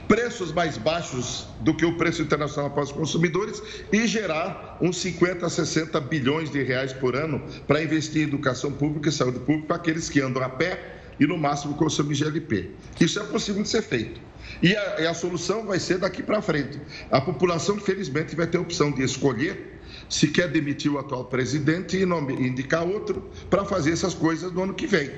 preços 0.08 0.52
mais 0.52 0.78
baixos 0.78 1.46
do 1.60 1.74
que 1.74 1.84
o 1.84 1.96
preço 1.96 2.22
internacional 2.22 2.70
para 2.70 2.84
os 2.84 2.92
consumidores 2.92 3.62
e 3.92 4.06
gerar 4.06 4.78
uns 4.80 4.98
50 4.98 5.44
a 5.44 5.50
60 5.50 6.00
bilhões 6.00 6.50
de 6.50 6.62
reais 6.62 6.92
por 6.92 7.16
ano 7.16 7.42
para 7.66 7.82
investir 7.82 8.22
em 8.22 8.28
educação 8.28 8.72
pública 8.72 9.08
e 9.08 9.12
saúde 9.12 9.40
pública 9.40 9.66
para 9.66 9.76
aqueles 9.76 10.08
que 10.08 10.20
andam 10.20 10.42
a 10.42 10.48
pé 10.48 10.94
e 11.18 11.26
no 11.26 11.36
máximo 11.36 11.74
consomem 11.74 12.14
GLP. 12.14 12.70
Isso 13.00 13.20
é 13.20 13.24
possível 13.24 13.62
de 13.62 13.68
ser 13.68 13.82
feito. 13.82 14.20
E 14.62 14.74
a, 14.76 15.00
e 15.00 15.06
a 15.06 15.14
solução 15.14 15.66
vai 15.66 15.78
ser 15.78 15.98
daqui 15.98 16.22
para 16.22 16.40
frente. 16.40 16.80
A 17.10 17.20
população, 17.20 17.78
felizmente, 17.78 18.34
vai 18.34 18.46
ter 18.46 18.58
a 18.58 18.60
opção 18.60 18.90
de 18.90 19.02
escolher 19.02 19.80
se 20.08 20.28
quer 20.28 20.48
demitir 20.48 20.92
o 20.92 20.98
atual 20.98 21.24
presidente 21.24 21.96
e 21.96 22.02
indicar 22.46 22.84
outro 22.84 23.30
para 23.48 23.64
fazer 23.64 23.92
essas 23.92 24.14
coisas 24.14 24.52
no 24.52 24.62
ano 24.62 24.74
que 24.74 24.86
vem. 24.86 25.10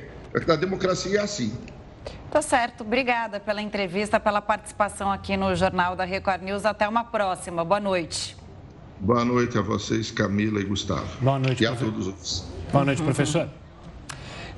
A 0.49 0.57
democracia 0.57 1.19
é 1.19 1.23
assim. 1.23 1.53
Tá 2.31 2.43
certo. 2.43 2.83
Obrigada 2.83 3.41
pela 3.41 3.63
entrevista, 3.63 4.21
pela 4.21 4.43
participação 4.43 5.11
aqui 5.11 5.37
no 5.37 5.55
Jornal 5.55 5.97
da 5.97 6.05
Record 6.05 6.43
News. 6.43 6.65
Até 6.65 6.89
uma 6.89 7.05
próxima. 7.05 7.65
Boa 7.65 7.81
noite. 7.81 8.37
Boa 8.99 9.25
noite 9.25 9.57
a 9.59 9.63
vocês, 9.63 10.11
Camila 10.11 10.61
e 10.61 10.65
Gustavo. 10.65 11.07
Boa 11.21 11.39
noite. 11.39 11.63
E 11.63 11.67
a 11.67 11.71
professor. 11.71 11.93
todos 11.93 12.07
os 12.07 12.57
Boa 12.73 12.85
noite, 12.85 13.03
professor. 13.03 13.49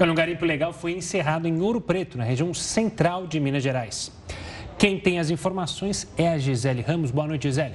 Olha, 0.01 0.13
um 0.13 0.15
garimpo 0.15 0.45
legal 0.45 0.73
foi 0.73 0.93
encerrado 0.93 1.47
em 1.47 1.61
Ouro 1.61 1.81
Preto, 1.81 2.17
na 2.17 2.25
região 2.25 2.55
central 2.55 3.27
de 3.27 3.41
Minas 3.41 3.63
Gerais. 3.63 4.13
Quem 4.79 4.99
tem 4.99 5.19
as 5.19 5.29
informações 5.29 6.07
é 6.17 6.29
a 6.29 6.39
Gisele 6.39 6.83
Ramos. 6.83 7.11
Boa 7.11 7.27
noite, 7.27 7.49
Gisele. 7.49 7.75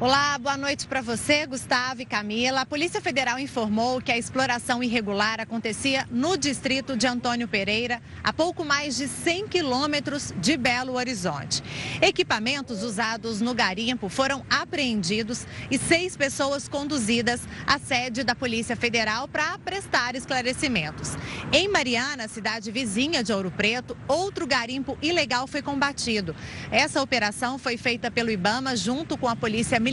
Olá, 0.00 0.38
boa 0.38 0.56
noite 0.56 0.86
para 0.86 1.00
você, 1.00 1.44
Gustavo 1.44 2.02
e 2.02 2.06
Camila. 2.06 2.60
A 2.60 2.66
Polícia 2.66 3.00
Federal 3.00 3.36
informou 3.36 4.00
que 4.00 4.12
a 4.12 4.16
exploração 4.16 4.80
irregular 4.80 5.40
acontecia 5.40 6.06
no 6.08 6.36
distrito 6.36 6.96
de 6.96 7.04
Antônio 7.04 7.48
Pereira, 7.48 8.00
a 8.22 8.32
pouco 8.32 8.64
mais 8.64 8.96
de 8.96 9.08
100 9.08 9.48
quilômetros 9.48 10.32
de 10.40 10.56
Belo 10.56 10.94
Horizonte. 10.94 11.64
Equipamentos 12.00 12.84
usados 12.84 13.40
no 13.40 13.52
garimpo 13.52 14.08
foram 14.08 14.46
apreendidos 14.48 15.44
e 15.68 15.76
seis 15.76 16.16
pessoas 16.16 16.68
conduzidas 16.68 17.40
à 17.66 17.76
sede 17.80 18.22
da 18.22 18.36
Polícia 18.36 18.76
Federal 18.76 19.26
para 19.26 19.58
prestar 19.58 20.14
esclarecimentos. 20.14 21.16
Em 21.52 21.66
Mariana, 21.66 22.28
cidade 22.28 22.70
vizinha 22.70 23.24
de 23.24 23.32
Ouro 23.32 23.50
Preto, 23.50 23.96
outro 24.06 24.46
garimpo 24.46 24.96
ilegal 25.02 25.48
foi 25.48 25.60
combatido. 25.60 26.36
Essa 26.70 27.02
operação 27.02 27.58
foi 27.58 27.76
feita 27.76 28.12
pelo 28.12 28.30
Ibama 28.30 28.76
junto 28.76 29.18
com 29.18 29.26
a 29.26 29.34
Polícia 29.34 29.80
Militar 29.80 29.87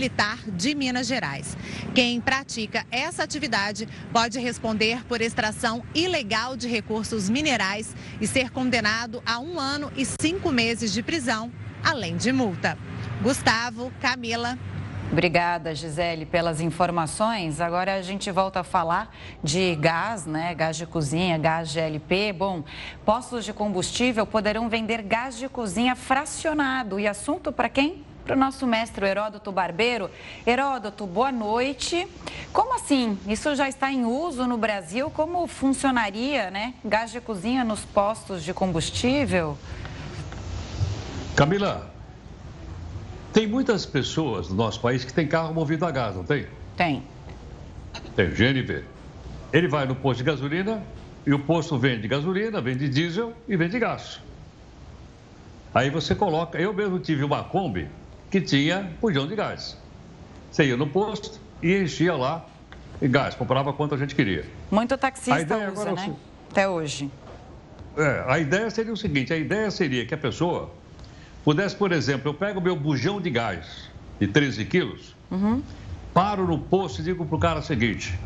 de 0.53 0.75
Minas 0.75 1.07
Gerais. 1.07 1.55
Quem 1.93 2.19
pratica 2.19 2.85
essa 2.91 3.23
atividade 3.23 3.87
pode 4.11 4.37
responder 4.39 5.05
por 5.05 5.21
extração 5.21 5.83
ilegal 5.95 6.57
de 6.57 6.67
recursos 6.67 7.29
minerais 7.29 7.95
e 8.19 8.27
ser 8.27 8.51
condenado 8.51 9.23
a 9.25 9.39
um 9.39 9.57
ano 9.57 9.89
e 9.95 10.05
cinco 10.05 10.51
meses 10.51 10.91
de 10.91 11.01
prisão, 11.01 11.49
além 11.81 12.17
de 12.17 12.33
multa. 12.33 12.77
Gustavo, 13.21 13.89
Camila. 14.01 14.59
Obrigada, 15.11 15.73
Gisele, 15.73 16.25
pelas 16.25 16.59
informações. 16.59 17.61
Agora 17.61 17.95
a 17.95 18.01
gente 18.01 18.29
volta 18.31 18.59
a 18.59 18.63
falar 18.63 19.15
de 19.41 19.75
gás, 19.75 20.25
né? 20.25 20.53
Gás 20.53 20.75
de 20.75 20.85
cozinha, 20.85 21.37
gás 21.37 21.71
GLP. 21.71 22.33
Bom, 22.33 22.65
postos 23.05 23.45
de 23.45 23.53
combustível 23.53 24.25
poderão 24.25 24.67
vender 24.67 25.01
gás 25.03 25.37
de 25.37 25.47
cozinha 25.47 25.95
fracionado. 25.95 26.99
E 26.99 27.07
assunto 27.07 27.51
para 27.51 27.69
quem? 27.69 28.03
Para 28.25 28.35
o 28.35 28.39
nosso 28.39 28.65
mestre 28.65 29.05
Heródoto 29.05 29.51
Barbeiro. 29.51 30.09
Heródoto, 30.45 31.05
boa 31.05 31.31
noite. 31.31 32.07
Como 32.51 32.73
assim? 32.73 33.17
Isso 33.27 33.55
já 33.55 33.69
está 33.69 33.91
em 33.91 34.03
uso 34.03 34.47
no 34.47 34.57
Brasil? 34.57 35.11
Como 35.11 35.45
funcionaria, 35.45 36.49
né? 36.49 36.73
Gás 36.83 37.11
de 37.11 37.21
cozinha 37.21 37.63
nos 37.63 37.85
postos 37.85 38.43
de 38.43 38.51
combustível? 38.51 39.55
Camila, 41.35 41.91
tem 43.31 43.45
muitas 43.45 43.85
pessoas 43.85 44.49
no 44.49 44.55
nosso 44.55 44.81
país 44.81 45.05
que 45.05 45.13
tem 45.13 45.27
carro 45.27 45.53
movido 45.53 45.85
a 45.85 45.91
gás, 45.91 46.15
não 46.15 46.23
tem? 46.23 46.47
Tem. 46.75 47.03
Tem 48.15 48.29
GNV. 48.29 48.83
Ele 49.53 49.67
vai 49.67 49.85
no 49.85 49.95
posto 49.95 50.17
de 50.17 50.23
gasolina 50.23 50.81
e 51.27 51.33
o 51.33 51.39
posto 51.39 51.77
vende 51.77 52.07
gasolina, 52.07 52.59
vende 52.59 52.89
diesel 52.89 53.33
e 53.47 53.55
vende 53.55 53.77
gás. 53.77 54.19
Aí 55.73 55.91
você 55.91 56.15
coloca. 56.15 56.57
Eu 56.57 56.73
mesmo 56.73 56.97
tive 56.97 57.23
uma 57.23 57.43
Kombi 57.43 57.87
que 58.35 58.41
tinha 58.41 58.91
bujão 58.99 59.25
de 59.25 59.33
gás. 59.33 59.77
Você 60.51 60.65
ia 60.65 60.75
no 60.75 60.87
posto 60.87 61.39
e 61.63 61.73
enchia 61.73 62.13
lá 62.13 62.45
gás, 63.01 63.33
comprava 63.33 63.71
quanto 63.71 63.95
a 63.95 63.97
gente 63.97 64.13
queria. 64.13 64.43
Muito 64.69 64.97
taxista 64.97 65.71
usa, 65.71 65.93
né? 65.93 66.09
É 66.09 66.51
Até 66.51 66.67
hoje. 66.67 67.09
É, 67.95 68.25
a 68.27 68.37
ideia 68.37 68.69
seria 68.69 68.91
o 68.91 68.97
seguinte, 68.97 69.31
a 69.31 69.37
ideia 69.37 69.71
seria 69.71 70.05
que 70.05 70.13
a 70.13 70.17
pessoa 70.17 70.69
pudesse, 71.45 71.77
por 71.77 71.93
exemplo, 71.93 72.29
eu 72.29 72.33
pego 72.33 72.59
meu 72.59 72.75
bujão 72.75 73.21
de 73.21 73.29
gás 73.29 73.89
de 74.19 74.27
13 74.27 74.65
quilos, 74.65 75.15
uhum. 75.31 75.63
paro 76.13 76.45
no 76.45 76.59
posto 76.59 76.99
e 76.99 77.05
digo 77.05 77.25
para 77.25 77.35
o 77.37 77.39
cara 77.39 77.59
o 77.59 77.63
seguinte, 77.63 78.19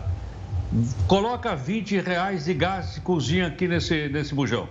coloca 1.07 1.55
20 1.55 1.99
reais 1.99 2.45
de 2.45 2.55
gás 2.55 2.95
de 2.95 3.01
cozinha 3.01 3.45
aqui 3.45 3.67
nesse, 3.67 4.09
nesse 4.09 4.33
bujão. 4.33 4.67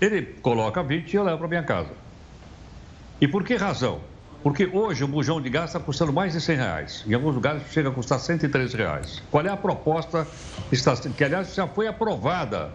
Ele 0.00 0.20
coloca 0.42 0.82
20 0.82 1.12
e 1.12 1.16
eu 1.16 1.22
levo 1.22 1.38
para 1.38 1.46
minha 1.46 1.62
casa. 1.62 1.92
E 3.20 3.28
por 3.28 3.44
que 3.44 3.54
razão? 3.54 4.00
Porque 4.42 4.66
hoje 4.66 5.02
o 5.02 5.08
bujão 5.08 5.40
de 5.40 5.50
gás 5.50 5.70
está 5.70 5.80
custando 5.80 6.12
mais 6.12 6.32
de 6.32 6.40
100 6.40 6.56
reais. 6.56 7.04
Em 7.06 7.14
alguns 7.14 7.34
lugares 7.34 7.62
chega 7.72 7.88
a 7.88 7.92
custar 7.92 8.20
113 8.20 8.76
reais. 8.76 9.22
Qual 9.30 9.44
é 9.44 9.50
a 9.50 9.56
proposta 9.56 10.26
que, 11.16 11.24
aliás, 11.24 11.54
já 11.54 11.66
foi 11.66 11.88
aprovada 11.88 12.70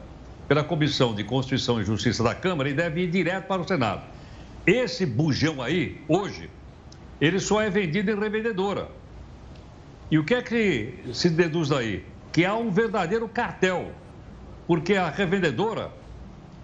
pela 0.47 0.63
Comissão 0.63 1.15
de 1.15 1.23
Constituição 1.23 1.79
e 1.79 1.85
Justiça 1.85 2.21
da 2.21 2.35
Câmara 2.35 2.69
e 2.69 2.73
deve 2.73 3.03
ir 3.03 3.07
direto 3.09 3.47
para 3.47 3.61
o 3.61 3.67
Senado? 3.67 4.01
Esse 4.67 5.05
bujão 5.05 5.61
aí, 5.61 6.01
hoje, 6.07 6.49
ele 7.19 7.39
só 7.39 7.61
é 7.61 7.69
vendido 7.69 8.11
em 8.11 8.19
revendedora. 8.19 8.89
E 10.11 10.19
o 10.19 10.23
que 10.23 10.35
é 10.35 10.41
que 10.41 10.99
se 11.13 11.29
deduz 11.29 11.69
daí? 11.69 12.05
Que 12.31 12.45
há 12.45 12.55
um 12.55 12.71
verdadeiro 12.71 13.27
cartel. 13.27 13.91
Porque 14.67 14.95
a 14.95 15.09
revendedora, 15.09 15.91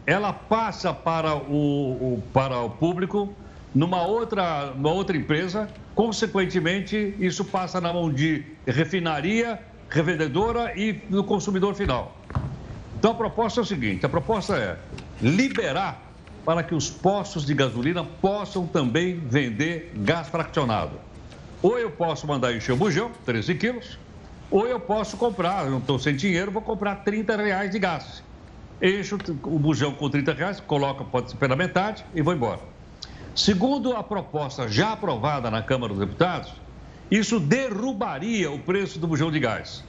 ela 0.05 0.33
passa 0.33 0.93
para 0.93 1.35
o, 1.35 2.15
o 2.15 2.23
para 2.33 2.59
o 2.59 2.69
público 2.69 3.33
numa 3.73 4.03
outra, 4.03 4.73
numa 4.75 4.91
outra 4.91 5.15
empresa, 5.15 5.69
consequentemente, 5.93 7.15
isso 7.19 7.45
passa 7.45 7.79
na 7.79 7.93
mão 7.93 8.11
de 8.11 8.43
refinaria, 8.65 9.59
revendedora 9.89 10.73
e 10.77 10.93
do 10.93 11.23
consumidor 11.23 11.75
final. 11.75 12.17
Então 12.97 13.11
a 13.11 13.15
proposta 13.15 13.59
é 13.59 13.63
o 13.63 13.65
seguinte: 13.65 14.05
a 14.05 14.09
proposta 14.09 14.55
é 14.55 14.77
liberar 15.21 16.09
para 16.45 16.63
que 16.63 16.73
os 16.73 16.89
postos 16.89 17.45
de 17.45 17.53
gasolina 17.53 18.03
possam 18.03 18.65
também 18.65 19.19
vender 19.19 19.91
gás 19.97 20.27
fraccionado. 20.27 20.99
ou 21.61 21.77
eu 21.77 21.91
posso 21.91 22.25
mandar 22.25 22.55
encher 22.55 22.71
o 22.71 22.77
bujão, 22.77 23.11
13 23.25 23.55
quilos, 23.55 23.99
ou 24.49 24.65
eu 24.65 24.79
posso 24.79 25.17
comprar, 25.17 25.65
eu 25.65 25.71
não 25.71 25.79
estou 25.79 25.99
sem 25.99 26.15
dinheiro, 26.15 26.51
vou 26.51 26.61
comprar 26.61 27.03
30 27.03 27.35
reais 27.35 27.69
de 27.69 27.77
gás. 27.77 28.23
Encho 28.81 29.17
o 29.43 29.59
bujão 29.59 29.93
com 29.93 30.09
30 30.09 30.33
reais, 30.33 30.59
coloco 30.61 31.03
pode 31.03 31.31
ser 31.31 31.37
pela 31.37 31.55
metade 31.55 32.05
e 32.15 32.21
vou 32.21 32.33
embora. 32.33 32.61
Segundo 33.39 33.93
a 33.93 34.03
proposta 34.03 34.67
já 34.67 34.91
aprovada 34.91 35.49
na 35.49 35.61
Câmara 35.61 35.93
dos 35.93 36.05
Deputados, 36.05 36.51
isso 37.09 37.39
derrubaria 37.39 38.51
o 38.51 38.59
preço 38.59 38.99
do 38.99 39.07
bujão 39.07 39.31
de 39.31 39.39
gás. 39.39 39.81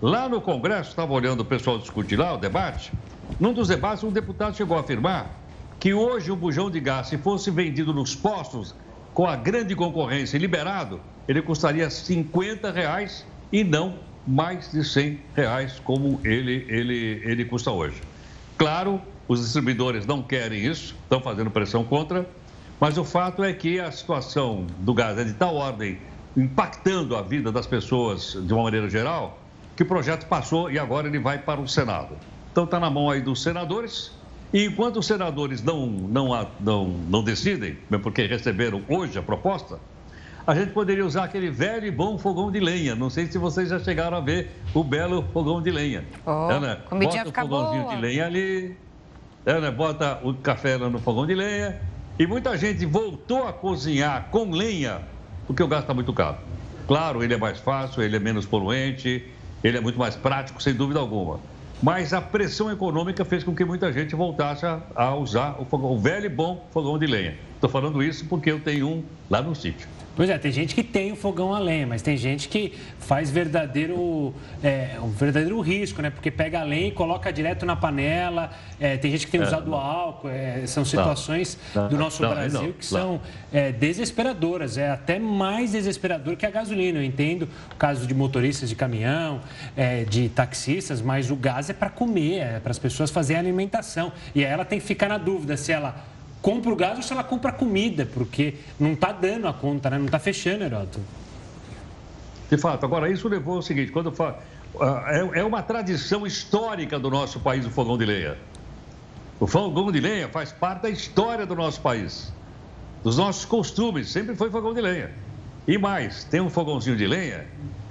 Lá 0.00 0.28
no 0.28 0.40
Congresso, 0.40 0.90
estava 0.90 1.12
olhando 1.12 1.40
o 1.40 1.44
pessoal 1.44 1.76
discutir 1.76 2.16
lá 2.16 2.32
o 2.34 2.38
debate, 2.38 2.92
num 3.40 3.52
dos 3.52 3.66
debates 3.66 4.04
um 4.04 4.12
deputado 4.12 4.56
chegou 4.56 4.76
a 4.76 4.80
afirmar 4.80 5.40
que 5.80 5.92
hoje 5.92 6.30
o 6.30 6.36
bujão 6.36 6.70
de 6.70 6.78
gás, 6.78 7.08
se 7.08 7.18
fosse 7.18 7.50
vendido 7.50 7.92
nos 7.92 8.14
postos 8.14 8.76
com 9.12 9.26
a 9.26 9.34
grande 9.34 9.74
concorrência 9.74 10.38
liberado, 10.38 11.00
ele 11.26 11.42
custaria 11.42 11.90
50 11.90 12.70
reais 12.70 13.26
e 13.50 13.64
não 13.64 13.96
mais 14.24 14.70
de 14.70 14.84
100 14.84 15.20
reais 15.34 15.80
como 15.80 16.20
ele, 16.22 16.64
ele, 16.68 17.22
ele 17.24 17.44
custa 17.44 17.72
hoje. 17.72 18.00
Claro, 18.56 19.02
os 19.26 19.40
distribuidores 19.40 20.06
não 20.06 20.22
querem 20.22 20.64
isso, 20.64 20.94
estão 21.02 21.20
fazendo 21.20 21.50
pressão 21.50 21.82
contra, 21.82 22.24
mas 22.82 22.98
o 22.98 23.04
fato 23.04 23.44
é 23.44 23.52
que 23.52 23.78
a 23.78 23.92
situação 23.92 24.66
do 24.80 24.92
gás 24.92 25.16
é 25.16 25.22
de 25.22 25.34
tal 25.34 25.54
ordem, 25.54 25.98
impactando 26.36 27.14
a 27.14 27.22
vida 27.22 27.52
das 27.52 27.64
pessoas 27.64 28.36
de 28.44 28.52
uma 28.52 28.64
maneira 28.64 28.90
geral, 28.90 29.38
que 29.76 29.84
o 29.84 29.86
projeto 29.86 30.26
passou 30.26 30.68
e 30.68 30.80
agora 30.80 31.06
ele 31.06 31.20
vai 31.20 31.38
para 31.38 31.60
o 31.60 31.68
Senado. 31.68 32.16
Então 32.50 32.64
está 32.64 32.80
na 32.80 32.90
mão 32.90 33.08
aí 33.08 33.20
dos 33.20 33.40
senadores. 33.40 34.10
E 34.52 34.64
enquanto 34.64 34.96
os 34.96 35.06
senadores 35.06 35.62
não, 35.62 35.86
não, 35.86 36.48
não, 36.58 36.88
não 36.88 37.22
decidem, 37.22 37.78
porque 38.02 38.26
receberam 38.26 38.82
hoje 38.88 39.16
a 39.16 39.22
proposta, 39.22 39.78
a 40.44 40.52
gente 40.52 40.72
poderia 40.72 41.06
usar 41.06 41.22
aquele 41.22 41.52
velho 41.52 41.86
e 41.86 41.90
bom 41.92 42.18
fogão 42.18 42.50
de 42.50 42.58
lenha. 42.58 42.96
Não 42.96 43.10
sei 43.10 43.26
se 43.26 43.38
vocês 43.38 43.68
já 43.68 43.78
chegaram 43.78 44.16
a 44.16 44.20
ver 44.20 44.60
o 44.74 44.82
belo 44.82 45.22
fogão 45.32 45.62
de 45.62 45.70
lenha. 45.70 46.04
Oh, 46.26 46.50
é, 46.50 46.58
né? 46.58 46.78
Bota 46.90 47.28
o 47.28 47.32
fogãozinho 47.32 47.82
boa. 47.84 47.94
de 47.94 48.02
lenha 48.02 48.26
ali, 48.26 48.76
é, 49.46 49.60
né? 49.60 49.70
bota 49.70 50.18
o 50.24 50.34
café 50.34 50.76
no 50.76 50.98
fogão 50.98 51.24
de 51.24 51.36
lenha. 51.36 51.80
E 52.18 52.26
muita 52.26 52.56
gente 52.56 52.84
voltou 52.84 53.46
a 53.46 53.52
cozinhar 53.52 54.28
com 54.30 54.50
lenha 54.50 55.00
porque 55.46 55.62
o 55.62 55.66
gás 55.66 55.82
está 55.82 55.94
muito 55.94 56.12
caro. 56.12 56.36
Claro, 56.86 57.22
ele 57.22 57.34
é 57.34 57.36
mais 57.36 57.58
fácil, 57.58 58.02
ele 58.02 58.16
é 58.16 58.18
menos 58.18 58.46
poluente, 58.46 59.32
ele 59.62 59.78
é 59.78 59.80
muito 59.80 59.98
mais 59.98 60.14
prático, 60.14 60.62
sem 60.62 60.74
dúvida 60.74 61.00
alguma. 61.00 61.40
Mas 61.82 62.12
a 62.12 62.20
pressão 62.20 62.70
econômica 62.70 63.24
fez 63.24 63.42
com 63.42 63.54
que 63.54 63.64
muita 63.64 63.92
gente 63.92 64.14
voltasse 64.14 64.64
a 64.94 65.14
usar 65.16 65.60
o, 65.60 65.64
fogão, 65.64 65.90
o 65.90 65.98
velho 65.98 66.26
e 66.26 66.28
bom 66.28 66.68
fogão 66.72 66.98
de 66.98 67.06
lenha. 67.06 67.36
Estou 67.54 67.68
falando 67.68 68.02
isso 68.02 68.26
porque 68.26 68.50
eu 68.50 68.60
tenho 68.60 68.88
um 68.88 69.04
lá 69.28 69.42
no 69.42 69.54
sítio. 69.54 69.88
Pois 70.14 70.28
é, 70.28 70.36
tem 70.36 70.52
gente 70.52 70.74
que 70.74 70.82
tem 70.82 71.10
o 71.12 71.16
fogão 71.16 71.54
a 71.54 71.58
lenha, 71.58 71.86
mas 71.86 72.02
tem 72.02 72.16
gente 72.16 72.48
que 72.48 72.74
faz 72.98 73.30
verdadeiro, 73.30 74.34
é, 74.62 74.98
um 75.02 75.08
verdadeiro 75.08 75.58
risco, 75.60 76.02
né? 76.02 76.10
Porque 76.10 76.30
pega 76.30 76.60
a 76.60 76.64
lenha 76.64 76.88
e 76.88 76.90
coloca 76.90 77.32
direto 77.32 77.64
na 77.64 77.74
panela. 77.74 78.50
É, 78.78 78.96
tem 78.98 79.10
gente 79.10 79.26
que 79.26 79.32
tem 79.32 79.40
é. 79.40 79.44
usado 79.44 79.74
álcool. 79.74 80.28
É, 80.28 80.66
são 80.66 80.84
situações 80.84 81.58
não, 81.74 81.82
não, 81.82 81.88
do 81.88 81.98
nosso 81.98 82.22
não, 82.22 82.30
Brasil 82.30 82.74
que 82.78 82.84
são 82.84 83.20
é, 83.52 83.72
desesperadoras. 83.72 84.76
É 84.76 84.90
até 84.90 85.18
mais 85.18 85.72
desesperador 85.72 86.36
que 86.36 86.44
a 86.44 86.50
gasolina. 86.50 86.98
Eu 86.98 87.04
entendo 87.04 87.48
o 87.72 87.76
caso 87.76 88.06
de 88.06 88.14
motoristas 88.14 88.68
de 88.68 88.76
caminhão, 88.76 89.40
é, 89.74 90.04
de 90.04 90.28
taxistas, 90.28 91.00
mas 91.00 91.30
o 91.30 91.36
gás 91.36 91.70
é 91.70 91.72
para 91.72 91.88
comer, 91.88 92.38
é 92.38 92.60
para 92.60 92.70
as 92.70 92.78
pessoas 92.78 93.10
fazerem 93.10 93.40
alimentação. 93.40 94.12
E 94.34 94.44
aí 94.44 94.50
ela 94.50 94.64
tem 94.64 94.78
que 94.78 94.86
ficar 94.86 95.08
na 95.08 95.18
dúvida 95.18 95.56
se 95.56 95.72
ela 95.72 96.11
compra 96.42 96.72
o 96.72 96.76
gás 96.76 96.96
ou 96.96 97.02
se 97.02 97.12
ela 97.12 97.22
compra 97.22 97.52
comida, 97.52 98.04
porque 98.04 98.56
não 98.78 98.92
está 98.92 99.12
dando 99.12 99.46
a 99.46 99.52
conta, 99.52 99.88
né? 99.88 99.96
não 99.96 100.06
está 100.06 100.18
fechando, 100.18 100.64
Heroto. 100.64 101.00
De 102.50 102.58
fato, 102.58 102.84
agora 102.84 103.08
isso 103.08 103.28
levou 103.28 103.56
ao 103.56 103.62
seguinte, 103.62 103.92
quando 103.92 104.12
fala, 104.12 104.42
ah, 104.78 105.04
é, 105.06 105.40
é 105.40 105.44
uma 105.44 105.62
tradição 105.62 106.26
histórica 106.26 106.98
do 106.98 107.08
nosso 107.08 107.40
país 107.40 107.64
o 107.64 107.70
fogão 107.70 107.96
de 107.96 108.04
lenha. 108.04 108.36
O 109.38 109.46
fogão 109.46 109.90
de 109.90 110.00
lenha 110.00 110.28
faz 110.28 110.52
parte 110.52 110.82
da 110.82 110.90
história 110.90 111.46
do 111.46 111.54
nosso 111.54 111.80
país, 111.80 112.32
dos 113.02 113.16
nossos 113.16 113.44
costumes, 113.44 114.10
sempre 114.10 114.34
foi 114.34 114.50
fogão 114.50 114.74
de 114.74 114.80
lenha. 114.80 115.10
E 115.66 115.78
mais, 115.78 116.24
tem 116.24 116.40
um 116.40 116.50
fogãozinho 116.50 116.96
de 116.96 117.06
lenha 117.06 117.46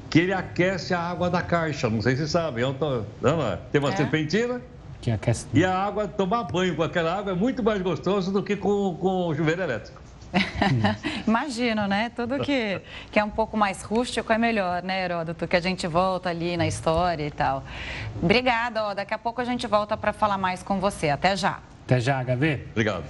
que 0.09 0.19
ele 0.19 0.33
aquece 0.33 0.93
a 0.93 0.99
água 0.99 1.29
da 1.29 1.41
caixa, 1.41 1.89
não 1.89 2.01
sei 2.01 2.17
se 2.17 2.27
sabem, 2.27 2.65
tem 3.71 3.79
uma 3.79 3.93
é. 3.93 3.95
serpentina 3.95 4.61
que 5.01 5.11
aquece... 5.11 5.47
E 5.53 5.65
a 5.65 5.75
água, 5.75 6.07
tomar 6.07 6.43
banho 6.43 6.75
com 6.75 6.83
aquela 6.83 7.17
água 7.17 7.31
é 7.31 7.35
muito 7.35 7.63
mais 7.63 7.81
gostoso 7.81 8.31
do 8.31 8.43
que 8.43 8.55
com, 8.55 8.95
com 8.95 9.27
o 9.27 9.35
chuveiro 9.35 9.61
elétrico. 9.61 10.01
Imagino, 11.27 11.87
né? 11.87 12.11
Tudo 12.15 12.39
que, 12.39 12.81
que 13.11 13.19
é 13.19 13.23
um 13.23 13.29
pouco 13.29 13.57
mais 13.57 13.81
rústico 13.81 14.31
é 14.31 14.37
melhor, 14.37 14.81
né, 14.81 15.03
Heródoto? 15.03 15.47
Que 15.47 15.55
a 15.55 15.59
gente 15.59 15.87
volta 15.87 16.29
ali 16.29 16.55
na 16.55 16.67
história 16.67 17.25
e 17.25 17.31
tal. 17.31 17.63
Obrigada, 18.21 18.83
ó. 18.83 18.93
Daqui 18.93 19.13
a 19.13 19.17
pouco 19.17 19.41
a 19.41 19.45
gente 19.45 19.67
volta 19.67 19.97
para 19.97 20.13
falar 20.13 20.37
mais 20.37 20.63
com 20.63 20.79
você. 20.79 21.09
Até 21.09 21.35
já. 21.35 21.59
Até 21.85 21.99
já, 21.99 22.23
HV. 22.23 22.67
Obrigado. 22.71 23.03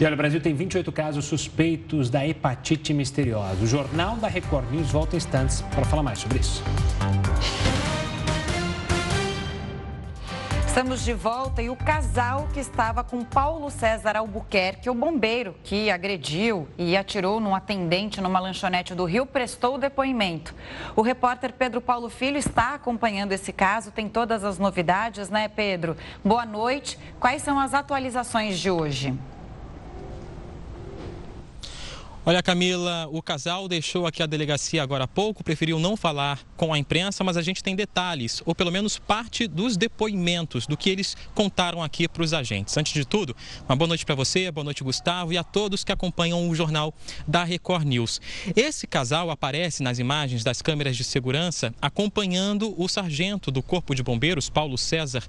E 0.00 0.04
olha, 0.04 0.14
o 0.14 0.16
Brasil 0.16 0.40
tem 0.40 0.54
28 0.54 0.92
casos 0.92 1.24
suspeitos 1.24 2.08
da 2.08 2.26
hepatite 2.26 2.94
misteriosa. 2.94 3.62
O 3.62 3.66
Jornal 3.66 4.16
da 4.16 4.28
Record 4.28 4.70
News 4.70 4.90
volta 4.90 5.16
em 5.16 5.18
instantes 5.18 5.60
para 5.62 5.84
falar 5.84 6.04
mais 6.04 6.20
sobre 6.20 6.38
isso. 6.38 6.62
Estamos 10.78 11.04
de 11.04 11.12
volta 11.12 11.60
e 11.60 11.68
o 11.68 11.74
casal 11.74 12.46
que 12.54 12.60
estava 12.60 13.02
com 13.02 13.24
Paulo 13.24 13.68
César 13.68 14.16
Albuquerque, 14.16 14.88
o 14.88 14.94
bombeiro 14.94 15.56
que 15.64 15.90
agrediu 15.90 16.68
e 16.78 16.96
atirou 16.96 17.40
num 17.40 17.52
atendente 17.52 18.20
numa 18.20 18.38
lanchonete 18.38 18.94
do 18.94 19.04
Rio, 19.04 19.26
prestou 19.26 19.76
depoimento. 19.76 20.54
O 20.94 21.02
repórter 21.02 21.52
Pedro 21.52 21.80
Paulo 21.80 22.08
Filho 22.08 22.38
está 22.38 22.74
acompanhando 22.74 23.32
esse 23.32 23.52
caso, 23.52 23.90
tem 23.90 24.08
todas 24.08 24.44
as 24.44 24.60
novidades, 24.60 25.28
né, 25.28 25.48
Pedro? 25.48 25.96
Boa 26.24 26.46
noite. 26.46 26.96
Quais 27.18 27.42
são 27.42 27.58
as 27.58 27.74
atualizações 27.74 28.56
de 28.56 28.70
hoje? 28.70 29.18
Olha, 32.28 32.42
Camila, 32.42 33.08
o 33.10 33.22
casal 33.22 33.66
deixou 33.66 34.06
aqui 34.06 34.22
a 34.22 34.26
delegacia 34.26 34.82
agora 34.82 35.04
há 35.04 35.08
pouco, 35.08 35.42
preferiu 35.42 35.78
não 35.78 35.96
falar 35.96 36.38
com 36.58 36.74
a 36.74 36.78
imprensa, 36.78 37.24
mas 37.24 37.38
a 37.38 37.40
gente 37.40 37.62
tem 37.62 37.74
detalhes, 37.74 38.42
ou 38.44 38.54
pelo 38.54 38.70
menos 38.70 38.98
parte 38.98 39.46
dos 39.46 39.78
depoimentos 39.78 40.66
do 40.66 40.76
que 40.76 40.90
eles 40.90 41.16
contaram 41.34 41.82
aqui 41.82 42.06
para 42.06 42.22
os 42.22 42.34
agentes. 42.34 42.76
Antes 42.76 42.92
de 42.92 43.06
tudo, 43.06 43.34
uma 43.66 43.74
boa 43.74 43.88
noite 43.88 44.04
para 44.04 44.14
você, 44.14 44.50
boa 44.50 44.62
noite, 44.62 44.84
Gustavo, 44.84 45.32
e 45.32 45.38
a 45.38 45.42
todos 45.42 45.82
que 45.82 45.90
acompanham 45.90 46.50
o 46.50 46.54
jornal 46.54 46.92
da 47.26 47.44
Record 47.44 47.86
News. 47.86 48.20
Esse 48.54 48.86
casal 48.86 49.30
aparece 49.30 49.82
nas 49.82 49.98
imagens 49.98 50.44
das 50.44 50.60
câmeras 50.60 50.98
de 50.98 51.04
segurança 51.04 51.74
acompanhando 51.80 52.74
o 52.76 52.86
sargento 52.88 53.50
do 53.50 53.62
Corpo 53.62 53.94
de 53.94 54.02
Bombeiros, 54.02 54.50
Paulo 54.50 54.76
César 54.76 55.22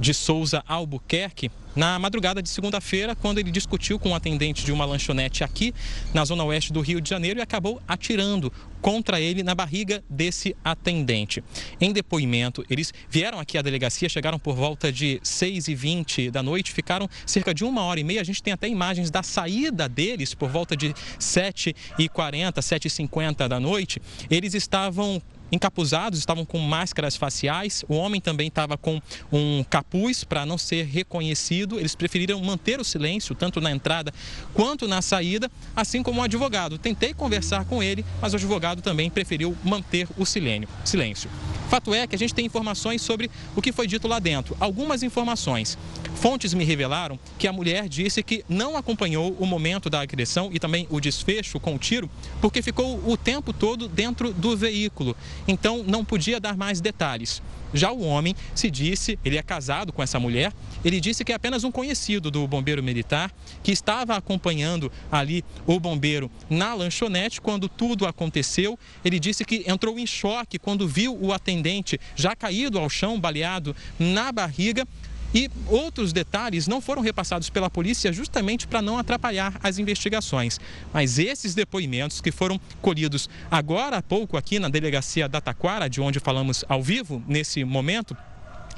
de 0.00 0.14
Souza 0.14 0.64
Albuquerque, 0.66 1.50
na 1.76 1.98
madrugada 1.98 2.42
de 2.42 2.48
segunda-feira, 2.48 3.14
quando 3.14 3.38
ele 3.38 3.50
discutiu 3.50 3.98
com 3.98 4.08
um 4.10 4.14
atendente 4.14 4.64
de 4.64 4.72
uma 4.72 4.86
lanchonete 4.86 5.44
aqui 5.44 5.74
na 6.14 6.24
zona 6.24 6.42
oeste 6.44 6.72
do 6.72 6.80
Rio 6.80 7.00
de 7.00 7.10
Janeiro 7.10 7.38
e 7.38 7.42
acabou 7.42 7.80
atirando 7.86 8.50
contra 8.80 9.20
ele 9.20 9.42
na 9.42 9.54
barriga 9.54 10.02
desse 10.08 10.56
atendente. 10.64 11.42
Em 11.80 11.92
depoimento, 11.92 12.64
eles 12.70 12.94
vieram 13.10 13.38
aqui 13.38 13.58
à 13.58 13.62
delegacia, 13.62 14.08
chegaram 14.08 14.38
por 14.38 14.54
volta 14.54 14.92
de 14.92 15.20
6h20 15.22 16.30
da 16.30 16.42
noite, 16.42 16.72
ficaram 16.72 17.08
cerca 17.26 17.52
de 17.52 17.64
uma 17.64 17.82
hora 17.82 18.00
e 18.00 18.04
meia. 18.04 18.20
A 18.20 18.24
gente 18.24 18.42
tem 18.42 18.52
até 18.52 18.68
imagens 18.68 19.10
da 19.10 19.22
saída 19.22 19.88
deles 19.88 20.34
por 20.34 20.48
volta 20.48 20.76
de 20.76 20.94
7h40, 21.18 22.52
7h50 22.54 23.48
da 23.48 23.60
noite. 23.60 24.00
Eles 24.30 24.54
estavam 24.54 25.20
encapuzados, 25.50 26.18
estavam 26.18 26.44
com 26.44 26.58
máscaras 26.58 27.16
faciais. 27.16 27.84
O 27.88 27.94
homem 27.94 28.20
também 28.20 28.48
estava 28.48 28.76
com 28.76 29.00
um 29.32 29.64
capuz 29.64 30.24
para 30.24 30.46
não 30.46 30.58
ser 30.58 30.86
reconhecido. 30.86 31.78
Eles 31.78 31.94
preferiram 31.94 32.40
manter 32.42 32.80
o 32.80 32.84
silêncio, 32.84 33.34
tanto 33.34 33.60
na 33.60 33.70
entrada 33.70 34.12
quanto 34.54 34.88
na 34.88 35.02
saída, 35.02 35.50
assim 35.74 36.02
como 36.02 36.20
o 36.20 36.24
advogado. 36.24 36.78
Tentei 36.78 37.14
conversar 37.14 37.64
com 37.64 37.82
ele, 37.82 38.04
mas 38.20 38.32
o 38.32 38.36
advogado 38.36 38.82
também 38.82 39.10
preferiu 39.10 39.56
manter 39.64 40.08
o 40.16 40.24
silêncio. 40.24 41.30
Fato 41.68 41.92
é 41.92 42.06
que 42.06 42.14
a 42.14 42.18
gente 42.18 42.32
tem 42.32 42.46
informações 42.46 43.02
sobre 43.02 43.30
o 43.56 43.60
que 43.60 43.72
foi 43.72 43.86
dito 43.88 44.06
lá 44.06 44.18
dentro. 44.18 44.56
Algumas 44.60 45.02
informações. 45.02 45.76
Fontes 46.14 46.54
me 46.54 46.64
revelaram 46.64 47.18
que 47.38 47.48
a 47.48 47.52
mulher 47.52 47.88
disse 47.88 48.22
que 48.22 48.44
não 48.48 48.76
acompanhou 48.76 49.36
o 49.38 49.44
momento 49.44 49.90
da 49.90 50.00
agressão 50.00 50.48
e 50.52 50.58
também 50.58 50.86
o 50.90 51.00
desfecho 51.00 51.58
com 51.58 51.74
o 51.74 51.78
tiro, 51.78 52.08
porque 52.40 52.62
ficou 52.62 53.02
o 53.06 53.16
tempo 53.16 53.52
todo 53.52 53.88
dentro 53.88 54.32
do 54.32 54.56
veículo 54.56 55.16
então 55.46 55.82
não 55.86 56.04
podia 56.04 56.40
dar 56.40 56.56
mais 56.56 56.80
detalhes. 56.80 57.42
Já 57.74 57.90
o 57.90 58.02
homem 58.02 58.34
se 58.54 58.70
disse, 58.70 59.18
ele 59.24 59.36
é 59.36 59.42
casado 59.42 59.92
com 59.92 60.02
essa 60.02 60.18
mulher, 60.18 60.52
ele 60.84 61.00
disse 61.00 61.24
que 61.24 61.32
é 61.32 61.34
apenas 61.34 61.64
um 61.64 61.70
conhecido 61.70 62.30
do 62.30 62.46
bombeiro 62.46 62.82
militar 62.82 63.30
que 63.62 63.72
estava 63.72 64.16
acompanhando 64.16 64.90
ali 65.10 65.44
o 65.66 65.78
bombeiro 65.80 66.30
na 66.48 66.74
lanchonete 66.74 67.40
quando 67.40 67.68
tudo 67.68 68.06
aconteceu. 68.06 68.78
Ele 69.04 69.18
disse 69.18 69.44
que 69.44 69.64
entrou 69.66 69.98
em 69.98 70.06
choque 70.06 70.58
quando 70.58 70.86
viu 70.86 71.18
o 71.20 71.32
atendente 71.32 72.00
já 72.14 72.36
caído 72.36 72.78
ao 72.78 72.88
chão, 72.88 73.18
baleado 73.18 73.74
na 73.98 74.30
barriga 74.30 74.86
E 75.34 75.50
outros 75.68 76.12
detalhes 76.12 76.66
não 76.66 76.80
foram 76.80 77.02
repassados 77.02 77.50
pela 77.50 77.68
polícia 77.68 78.12
justamente 78.12 78.66
para 78.66 78.80
não 78.80 78.98
atrapalhar 78.98 79.58
as 79.62 79.78
investigações. 79.78 80.58
Mas 80.92 81.18
esses 81.18 81.54
depoimentos 81.54 82.20
que 82.20 82.32
foram 82.32 82.60
colhidos 82.80 83.28
agora 83.50 83.98
há 83.98 84.02
pouco 84.02 84.36
aqui 84.36 84.58
na 84.58 84.68
delegacia 84.68 85.28
da 85.28 85.40
Taquara, 85.40 85.88
de 85.88 86.00
onde 86.00 86.20
falamos 86.20 86.64
ao 86.68 86.82
vivo 86.82 87.22
nesse 87.26 87.64
momento, 87.64 88.16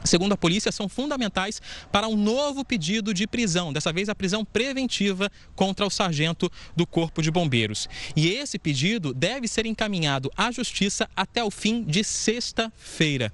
segundo 0.04 0.32
a 0.32 0.36
polícia, 0.36 0.72
são 0.72 0.88
fundamentais 0.88 1.60
para 1.92 2.08
um 2.08 2.16
novo 2.16 2.64
pedido 2.64 3.12
de 3.12 3.26
prisão, 3.26 3.72
dessa 3.72 3.92
vez 3.92 4.08
a 4.08 4.14
prisão 4.14 4.44
preventiva 4.44 5.30
contra 5.54 5.86
o 5.86 5.90
sargento 5.90 6.50
do 6.74 6.86
Corpo 6.86 7.22
de 7.22 7.30
Bombeiros. 7.30 7.88
E 8.16 8.28
esse 8.28 8.58
pedido 8.58 9.12
deve 9.12 9.46
ser 9.46 9.66
encaminhado 9.66 10.30
à 10.36 10.50
Justiça 10.50 11.08
até 11.14 11.42
o 11.44 11.50
fim 11.50 11.82
de 11.82 12.02
sexta-feira. 12.02 13.32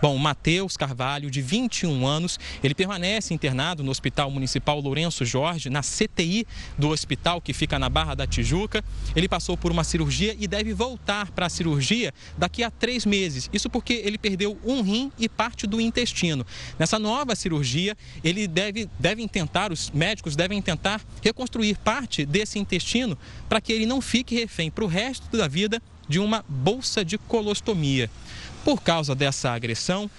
Bom, 0.00 0.16
Matheus 0.18 0.76
Carvalho, 0.76 1.30
de 1.30 1.40
21 1.40 2.06
anos, 2.06 2.38
ele 2.62 2.74
permanece 2.74 3.32
internado 3.32 3.82
no 3.82 3.90
Hospital 3.90 4.30
Municipal 4.30 4.80
Lourenço 4.80 5.24
Jorge, 5.24 5.70
na 5.70 5.80
CTI 5.80 6.46
do 6.76 6.88
hospital 6.88 7.40
que 7.40 7.52
fica 7.52 7.78
na 7.78 7.88
Barra 7.88 8.14
da 8.14 8.26
Tijuca. 8.26 8.84
Ele 9.14 9.28
passou 9.28 9.56
por 9.56 9.70
uma 9.70 9.84
cirurgia 9.84 10.36
e 10.38 10.46
deve 10.46 10.74
voltar 10.74 11.30
para 11.30 11.46
a 11.46 11.50
cirurgia 11.50 12.12
daqui 12.36 12.62
a 12.62 12.70
três 12.70 13.06
meses. 13.06 13.48
Isso 13.52 13.70
porque 13.70 13.94
ele 14.04 14.18
perdeu 14.18 14.58
um 14.64 14.82
rim 14.82 15.12
e 15.18 15.28
parte 15.28 15.66
do 15.66 15.80
intestino. 15.80 16.46
Nessa 16.78 16.98
nova 16.98 17.34
cirurgia, 17.34 17.96
ele 18.22 18.46
deve, 18.46 18.88
devem 18.98 19.28
tentar, 19.28 19.72
os 19.72 19.90
médicos 19.90 20.36
devem 20.36 20.60
tentar 20.60 21.00
reconstruir 21.22 21.76
parte 21.78 22.24
desse 22.24 22.58
intestino 22.58 23.16
para 23.48 23.60
que 23.60 23.72
ele 23.72 23.86
não 23.86 24.00
fique 24.00 24.34
refém 24.34 24.70
para 24.70 24.84
o 24.84 24.88
resto 24.88 25.36
da 25.36 25.48
vida 25.48 25.80
de 26.08 26.18
uma 26.18 26.44
bolsa 26.48 27.04
de 27.04 27.16
colostomia. 27.16 28.10
Por 28.64 28.80
causa 28.80 29.14
dessa 29.14 29.50
agressão, 29.52 30.10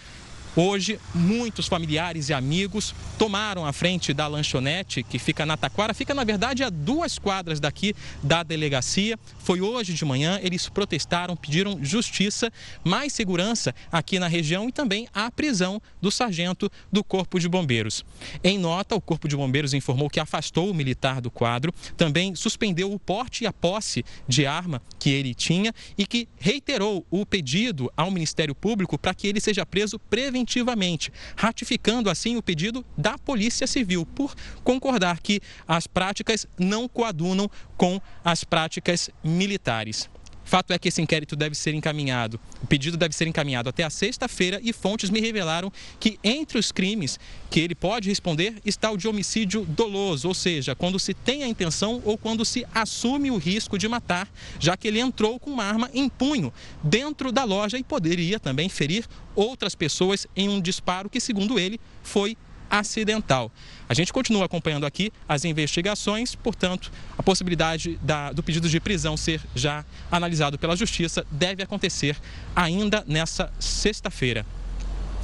Hoje, 0.55 0.99
muitos 1.15 1.67
familiares 1.67 2.29
e 2.29 2.33
amigos 2.33 2.93
tomaram 3.17 3.65
a 3.65 3.73
frente 3.73 4.13
da 4.13 4.27
lanchonete 4.27 5.01
que 5.01 5.17
fica 5.17 5.47
na 5.47 5.57
Taquara, 5.57 5.95
fica 5.95 6.13
na 6.13 6.23
verdade 6.23 6.63
a 6.63 6.69
duas 6.69 7.17
quadras 7.17 7.59
daqui 7.59 7.95
da 8.21 8.43
delegacia. 8.43 9.17
Foi 9.39 9.61
hoje 9.61 9.95
de 9.95 10.05
manhã, 10.05 10.39
eles 10.43 10.69
protestaram, 10.69 11.35
pediram 11.35 11.83
justiça, 11.83 12.53
mais 12.83 13.13
segurança 13.13 13.73
aqui 13.91 14.19
na 14.19 14.27
região 14.27 14.69
e 14.69 14.71
também 14.71 15.07
a 15.11 15.31
prisão 15.31 15.81
do 15.99 16.11
sargento 16.11 16.71
do 16.91 17.03
Corpo 17.03 17.39
de 17.39 17.49
Bombeiros. 17.49 18.05
Em 18.43 18.59
nota, 18.59 18.93
o 18.93 19.01
Corpo 19.01 19.27
de 19.27 19.35
Bombeiros 19.35 19.73
informou 19.73 20.07
que 20.07 20.19
afastou 20.19 20.69
o 20.69 20.73
militar 20.73 21.19
do 21.19 21.31
quadro, 21.31 21.73
também 21.97 22.35
suspendeu 22.35 22.93
o 22.93 22.99
porte 22.99 23.43
e 23.43 23.47
a 23.47 23.53
posse 23.53 24.05
de 24.27 24.45
arma 24.45 24.79
que 24.99 25.09
ele 25.09 25.33
tinha 25.33 25.73
e 25.97 26.05
que 26.05 26.27
reiterou 26.37 27.03
o 27.09 27.25
pedido 27.25 27.91
ao 27.97 28.11
Ministério 28.11 28.53
Público 28.53 28.99
para 28.99 29.15
que 29.15 29.25
ele 29.25 29.39
seja 29.39 29.65
preso 29.65 29.97
preventivamente 29.97 30.42
preventivamente, 30.43 31.11
ratificando 31.35 32.09
assim 32.09 32.35
o 32.35 32.43
pedido 32.43 32.85
da 32.97 33.17
Polícia 33.17 33.65
Civil 33.65 34.05
por 34.05 34.35
concordar 34.63 35.19
que 35.21 35.39
as 35.67 35.87
práticas 35.87 36.45
não 36.59 36.87
coadunam 36.87 37.49
com 37.77 37.99
as 38.23 38.43
práticas 38.43 39.09
militares. 39.23 40.09
Fato 40.53 40.71
é 40.71 40.77
que 40.77 40.87
esse 40.87 41.01
inquérito 41.01 41.35
deve 41.35 41.55
ser 41.55 41.73
encaminhado, 41.73 42.39
o 42.61 42.67
pedido 42.67 42.95
deve 42.95 43.15
ser 43.15 43.25
encaminhado 43.25 43.69
até 43.69 43.83
a 43.83 43.89
sexta-feira 43.89 44.59
e 44.61 44.71
fontes 44.71 45.09
me 45.09 45.19
revelaram 45.19 45.73
que 45.99 46.19
entre 46.23 46.59
os 46.59 46.71
crimes 46.71 47.19
que 47.49 47.59
ele 47.59 47.73
pode 47.73 48.07
responder 48.07 48.61
está 48.63 48.91
o 48.91 48.95
de 48.95 49.07
homicídio 49.07 49.65
doloso, 49.65 50.27
ou 50.27 50.33
seja, 50.35 50.75
quando 50.75 50.99
se 50.99 51.11
tem 51.11 51.41
a 51.41 51.47
intenção 51.47 52.03
ou 52.05 52.19
quando 52.19 52.45
se 52.45 52.63
assume 52.71 53.31
o 53.31 53.37
risco 53.37 53.79
de 53.79 53.87
matar, 53.87 54.31
já 54.59 54.77
que 54.77 54.87
ele 54.87 54.99
entrou 54.99 55.39
com 55.39 55.49
uma 55.49 55.63
arma 55.63 55.89
em 55.91 56.07
punho 56.07 56.53
dentro 56.83 57.31
da 57.31 57.43
loja 57.43 57.79
e 57.79 57.83
poderia 57.83 58.39
também 58.39 58.69
ferir 58.69 59.07
outras 59.35 59.73
pessoas 59.73 60.27
em 60.35 60.49
um 60.49 60.61
disparo 60.61 61.09
que, 61.09 61.19
segundo 61.19 61.57
ele, 61.57 61.81
foi 62.03 62.37
acidental. 62.73 63.51
A 63.87 63.93
gente 63.93 64.11
continua 64.11 64.45
acompanhando 64.45 64.85
aqui 64.85 65.13
as 65.29 65.45
investigações, 65.45 66.33
portanto, 66.33 66.91
a 67.15 67.21
possibilidade 67.21 67.99
da, 68.01 68.31
do 68.31 68.41
pedido 68.41 68.67
de 68.67 68.79
prisão 68.79 69.15
ser 69.15 69.39
já 69.53 69.85
analisado 70.11 70.57
pela 70.57 70.75
Justiça 70.75 71.23
deve 71.29 71.61
acontecer 71.61 72.17
ainda 72.55 73.03
nessa 73.07 73.53
sexta-feira. 73.59 74.43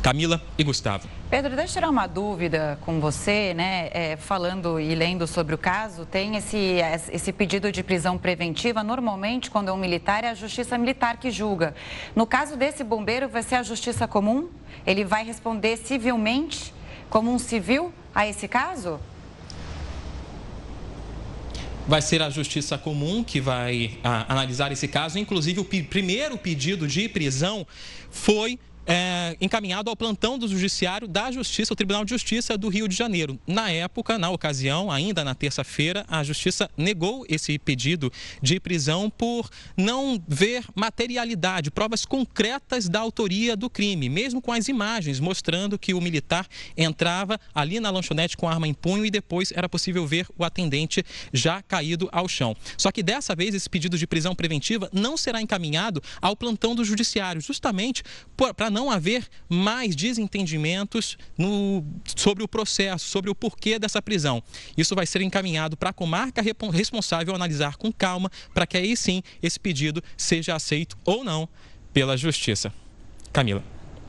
Camila 0.03 0.41
e 0.57 0.63
Gustavo. 0.63 1.09
Pedro, 1.29 1.55
deixa 1.55 1.71
eu 1.71 1.73
tirar 1.73 1.89
uma 1.89 2.07
dúvida 2.07 2.79
com 2.81 2.99
você, 2.99 3.53
né? 3.53 3.89
É, 3.91 4.15
falando 4.15 4.79
e 4.79 4.95
lendo 4.95 5.27
sobre 5.27 5.53
o 5.53 5.57
caso, 5.57 6.05
tem 6.05 6.37
esse, 6.37 6.77
esse 7.11 7.33
pedido 7.33 7.71
de 7.71 7.83
prisão 7.83 8.17
preventiva. 8.17 8.83
Normalmente, 8.83 9.51
quando 9.51 9.69
é 9.69 9.73
um 9.73 9.77
militar, 9.77 10.23
é 10.23 10.29
a 10.29 10.33
justiça 10.33 10.77
militar 10.77 11.17
que 11.17 11.29
julga. 11.29 11.75
No 12.15 12.25
caso 12.25 12.55
desse 12.55 12.83
bombeiro, 12.83 13.27
vai 13.27 13.43
ser 13.43 13.55
a 13.55 13.63
justiça 13.63 14.07
comum? 14.07 14.49
Ele 14.87 15.03
vai 15.03 15.25
responder 15.25 15.75
civilmente? 15.77 16.73
Como 17.09 17.33
um 17.33 17.39
civil 17.39 17.91
a 18.13 18.27
esse 18.27 18.47
caso? 18.47 18.99
Vai 21.87 22.01
ser 22.01 22.21
a 22.21 22.29
Justiça 22.29 22.77
Comum 22.77 23.23
que 23.23 23.41
vai 23.41 23.97
a, 24.03 24.21
ah, 24.21 24.25
analisar 24.33 24.71
esse 24.71 24.87
caso. 24.87 25.17
Inclusive, 25.17 25.59
o 25.59 25.65
primeiro 25.65 26.37
pedido 26.37 26.87
de 26.87 27.09
prisão 27.09 27.65
foi 28.11 28.59
é, 28.89 29.37
encaminhado 29.39 29.87
ao 29.87 29.95
plantão 29.95 30.39
do 30.39 30.47
Judiciário 30.47 31.07
da 31.07 31.31
Justiça, 31.31 31.73
o 31.73 31.75
Tribunal 31.75 32.03
de 32.03 32.09
Justiça 32.09 32.57
do 32.57 32.69
Rio 32.69 32.87
de 32.87 32.95
Janeiro. 32.95 33.39
Na 33.45 33.69
época, 33.69 34.17
na 34.17 34.31
ocasião, 34.31 34.89
ainda 34.89 35.23
na 35.23 35.35
terça-feira, 35.35 36.03
a 36.07 36.23
Justiça 36.23 36.67
negou 36.75 37.23
esse 37.29 37.59
pedido 37.59 38.11
de 38.41 38.59
prisão 38.59 39.07
por 39.07 39.47
não 39.77 40.19
ver 40.27 40.63
materialidade, 40.73 41.69
provas 41.69 42.03
concretas 42.03 42.89
da 42.89 42.99
autoria 42.99 43.55
do 43.55 43.69
crime, 43.69 44.09
mesmo 44.09 44.41
com 44.41 44.51
as 44.51 44.67
imagens 44.67 45.19
mostrando 45.19 45.77
que 45.77 45.93
o 45.93 46.01
militar 46.01 46.47
entrava 46.75 47.39
ali 47.53 47.79
na 47.79 47.91
lanchonete 47.91 48.35
com 48.35 48.49
arma 48.49 48.67
em 48.67 48.73
punho 48.73 49.05
e 49.05 49.11
depois 49.11 49.53
era 49.55 49.69
possível 49.69 50.07
ver 50.07 50.25
o 50.35 50.43
atendente 50.43 51.05
já 51.31 51.61
caído 51.61 52.09
ao 52.11 52.27
chão. 52.27 52.55
Só 52.75 52.91
que 52.91 53.03
dessa 53.03 53.35
vez 53.35 53.53
esse 53.53 53.69
pedido 53.69 53.99
de 53.99 54.07
prisão 54.07 54.33
preventiva 54.33 54.89
não 54.91 55.15
será 55.15 55.39
encaminhado 55.39 56.01
ao 56.19 56.35
plantão 56.35 56.73
do 56.73 56.83
Judiciário, 56.83 57.39
justamente 57.39 58.01
para 58.55 58.71
não 58.71 58.78
não 58.79 58.89
haver 58.89 59.27
mais 59.49 59.93
desentendimentos 59.93 61.17
no, 61.37 61.83
sobre 62.15 62.43
o 62.43 62.47
processo, 62.47 63.05
sobre 63.05 63.29
o 63.29 63.35
porquê 63.35 63.77
dessa 63.77 64.01
prisão. 64.01 64.41
Isso 64.77 64.95
vai 64.95 65.05
ser 65.05 65.21
encaminhado 65.21 65.75
para 65.75 65.89
a 65.89 65.93
comarca 65.93 66.41
responsável 66.71 67.35
analisar 67.35 67.75
com 67.75 67.91
calma, 67.91 68.31
para 68.53 68.65
que 68.65 68.77
aí 68.77 68.95
sim 68.95 69.21
esse 69.43 69.59
pedido 69.59 70.01
seja 70.15 70.55
aceito 70.55 70.97
ou 71.03 71.25
não 71.25 71.47
pela 71.91 72.15
Justiça. 72.15 72.73
Camila. 73.33 73.61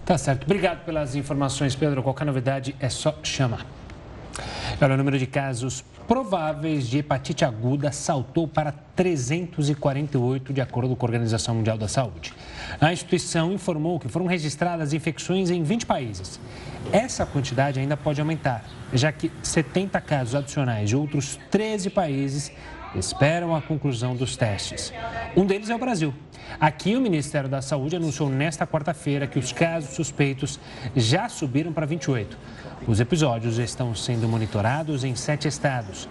Tá 0.07 0.17
certo. 0.17 0.45
Obrigado 0.45 0.85
pelas 0.85 1.17
informações, 1.17 1.75
Pedro. 1.75 2.03
Qualquer 2.03 2.25
novidade 2.25 2.77
é 2.79 2.89
só 2.89 3.19
chamar. 3.23 3.67
O 4.81 4.97
número 4.97 5.19
de 5.19 5.27
casos 5.27 5.85
prováveis 6.09 6.89
de 6.89 6.99
hepatite 6.99 7.45
aguda 7.45 7.93
saltou 7.93 8.49
para 8.49 8.73
348, 8.73 10.53
de 10.53 10.61
acordo 10.61 10.97
com 10.97 11.07
a 11.07 11.09
Organização 11.09 11.55
Mundial 11.55 11.79
da 11.79 11.87
Saúde. 11.87 12.33
A 12.81 12.93
instituição 12.93 13.53
informou 13.53 14.01
que 14.01 14.09
foram 14.09 14.27
registradas 14.27 14.93
infecções 14.93 15.51
em 15.51 15.63
20 15.63 15.87
países. 15.87 16.41
Essa 16.91 17.25
quantidade 17.25 17.79
ainda 17.79 17.97
pode 17.97 18.21
aumentar, 18.21 18.65
já 18.93 19.13
que 19.13 19.31
70 19.43 20.01
casos 20.01 20.35
adicionais 20.35 20.89
de 20.89 20.97
outros 20.97 21.39
13 21.51 21.91
países 21.91 22.51
esperam 22.95 23.55
a 23.55 23.63
conclusão 23.63 24.15
dos 24.15 24.37
testes. 24.37 24.93
Um 25.37 25.47
deles 25.47 25.71
é 25.71 25.75
o 25.75 25.79
Brasil. 25.79 26.15
Aqui, 26.59 26.97
o 26.97 27.01
Ministério 27.01 27.49
da 27.49 27.63
Saúde 27.63 27.97
anunciou 27.97 28.29
nesta 28.29 28.67
quarta-feira 28.67 29.27
que 29.27 29.39
os 29.39 29.53
casos 29.53 29.95
suspeitos 29.95 30.59
já 30.97 31.29
subiram 31.29 31.73
para 31.73 31.87
28. 31.87 32.37
Os 32.87 32.99
episódios 32.99 33.59
estão 33.59 33.95
sendo 33.95 34.29
monitorados 34.29 35.05
em 35.05 35.15
sete 35.15 35.47
estados. 35.47 36.09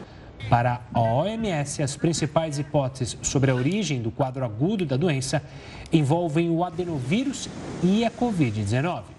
Para 0.49 0.81
a 0.93 0.99
OMS, 0.99 1.83
as 1.83 1.97
principais 1.97 2.57
hipóteses 2.57 3.17
sobre 3.21 3.51
a 3.51 3.55
origem 3.55 4.01
do 4.01 4.09
quadro 4.09 4.45
agudo 4.45 4.85
da 4.85 4.95
doença 4.95 5.43
envolvem 5.91 6.49
o 6.49 6.63
adenovírus 6.63 7.49
e 7.83 8.05
a 8.05 8.09
Covid-19. 8.09 9.18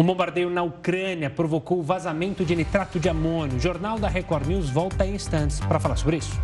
Um 0.00 0.04
bombardeio 0.04 0.48
na 0.48 0.62
Ucrânia 0.62 1.28
provocou 1.28 1.80
o 1.80 1.82
vazamento 1.82 2.44
de 2.44 2.54
nitrato 2.54 3.00
de 3.00 3.08
amônio. 3.08 3.56
O 3.56 3.60
Jornal 3.60 3.98
da 3.98 4.06
Record 4.06 4.46
News 4.46 4.70
volta 4.70 5.04
em 5.04 5.16
instantes 5.16 5.58
para 5.58 5.80
falar 5.80 5.96
sobre 5.96 6.18
isso. 6.18 6.40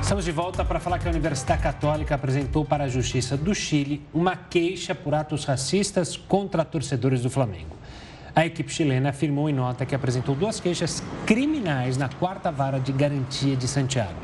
Estamos 0.00 0.24
de 0.24 0.30
volta 0.30 0.64
para 0.64 0.78
falar 0.78 1.00
que 1.00 1.08
a 1.08 1.10
Universidade 1.10 1.60
Católica 1.60 2.14
apresentou 2.14 2.64
para 2.64 2.84
a 2.84 2.88
Justiça 2.88 3.36
do 3.36 3.52
Chile 3.52 4.00
uma 4.14 4.36
queixa 4.36 4.94
por 4.94 5.12
atos 5.12 5.44
racistas 5.44 6.16
contra 6.16 6.64
torcedores 6.64 7.20
do 7.20 7.28
Flamengo. 7.28 7.76
A 8.32 8.46
equipe 8.46 8.72
chilena 8.72 9.10
afirmou 9.10 9.50
em 9.50 9.52
nota 9.52 9.84
que 9.84 9.94
apresentou 9.94 10.36
duas 10.36 10.60
queixas 10.60 11.02
criminais 11.26 11.96
na 11.96 12.08
quarta 12.08 12.52
vara 12.52 12.78
de 12.78 12.92
garantia 12.92 13.56
de 13.56 13.66
Santiago. 13.66 14.14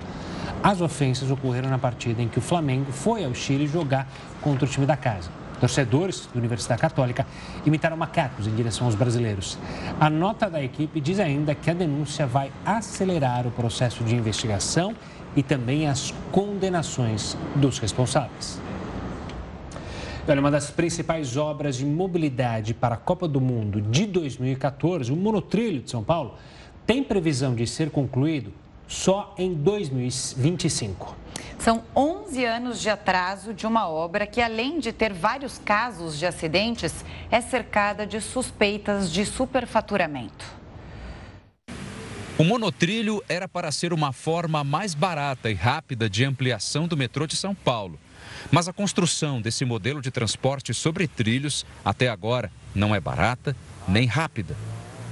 As 0.63 0.81
ofensas 0.81 1.29
ocorreram 1.29 1.71
na 1.71 1.79
partida 1.79 2.23
em 2.23 2.29
que 2.29 2.39
o 2.39 2.43
Flamengo 2.43 2.93
foi 2.93 3.25
ao 3.25 3.35
Chile 3.35 3.67
jogar 3.67 4.07
contra 4.41 4.65
o 4.65 4.69
time 4.69 4.87
da 4.87 4.97
casa. 4.97 5.40
Torcedores 5.61 6.29
da 6.33 6.39
Universidade 6.39 6.81
Católica 6.81 7.27
imitaram 7.67 7.97
macacos 7.97 8.47
em 8.47 8.55
direção 8.55 8.87
aos 8.87 8.95
brasileiros. 8.95 9.59
A 10.01 10.09
nota 10.09 10.49
da 10.49 10.63
equipe 10.63 11.01
diz 11.01 11.21
ainda 11.21 11.55
que 11.55 11.71
a 11.71 11.75
denúncia 11.75 12.27
vai 12.27 12.51
acelerar 12.65 13.47
o 13.47 13.51
processo 13.51 14.03
de 14.03 14.17
investigação 14.17 14.95
e 15.37 15.43
também 15.43 15.87
as 15.87 16.13
condenações 16.33 17.37
dos 17.55 17.79
responsáveis. 17.79 18.61
Olha, 20.27 20.41
uma 20.41 20.51
das 20.51 20.71
principais 20.71 21.37
obras 21.37 21.77
de 21.77 21.85
mobilidade 21.85 22.73
para 22.73 22.95
a 22.95 22.99
Copa 22.99 23.27
do 23.27 23.41
Mundo 23.41 23.81
de 23.81 24.07
2014, 24.07 25.13
o 25.13 25.17
monotrilho 25.17 25.83
de 25.83 25.91
São 25.91 26.05
Paulo, 26.05 26.35
tem 26.87 27.03
previsão 27.03 27.55
de 27.55 27.67
ser 27.67 27.91
concluído 27.91 28.53
só 28.87 29.35
em 29.39 29.55
2025. 29.55 31.17
São 31.59 31.85
11 31.95 32.45
anos 32.45 32.81
de 32.81 32.89
atraso 32.89 33.53
de 33.53 33.67
uma 33.67 33.89
obra 33.89 34.27
que, 34.27 34.41
além 34.41 34.79
de 34.79 34.93
ter 34.93 35.13
vários 35.13 35.59
casos 35.59 36.19
de 36.19 36.27
acidentes, 36.27 37.05
é 37.31 37.41
cercada 37.41 38.07
de 38.07 38.21
suspeitas 38.21 39.11
de 39.13 39.27
superfaturamento. 39.27 40.45
O 42.39 42.45
monotrilho 42.45 43.23
era 43.29 43.47
para 43.47 43.71
ser 43.71 43.93
uma 43.93 44.13
forma 44.13 44.65
mais 44.65 44.95
barata 44.95 45.51
e 45.51 45.55
rápida 45.55 46.09
de 46.09 46.25
ampliação 46.25 46.89
do 46.89 46.97
metrô 46.97 47.27
de 47.27 47.37
São 47.37 47.55
Paulo. 47.55 47.99
Mas 48.51 48.67
a 48.67 48.73
construção 48.73 49.43
desse 49.43 49.65
modelo 49.65 50.01
de 50.01 50.11
transporte 50.11 50.73
sobre 50.73 51.07
trilhos, 51.07 51.67
até 51.85 52.09
agora, 52.09 52.51
não 52.75 52.95
é 52.95 53.01
barata 53.01 53.55
nem 53.87 54.07
rápida. 54.07 54.57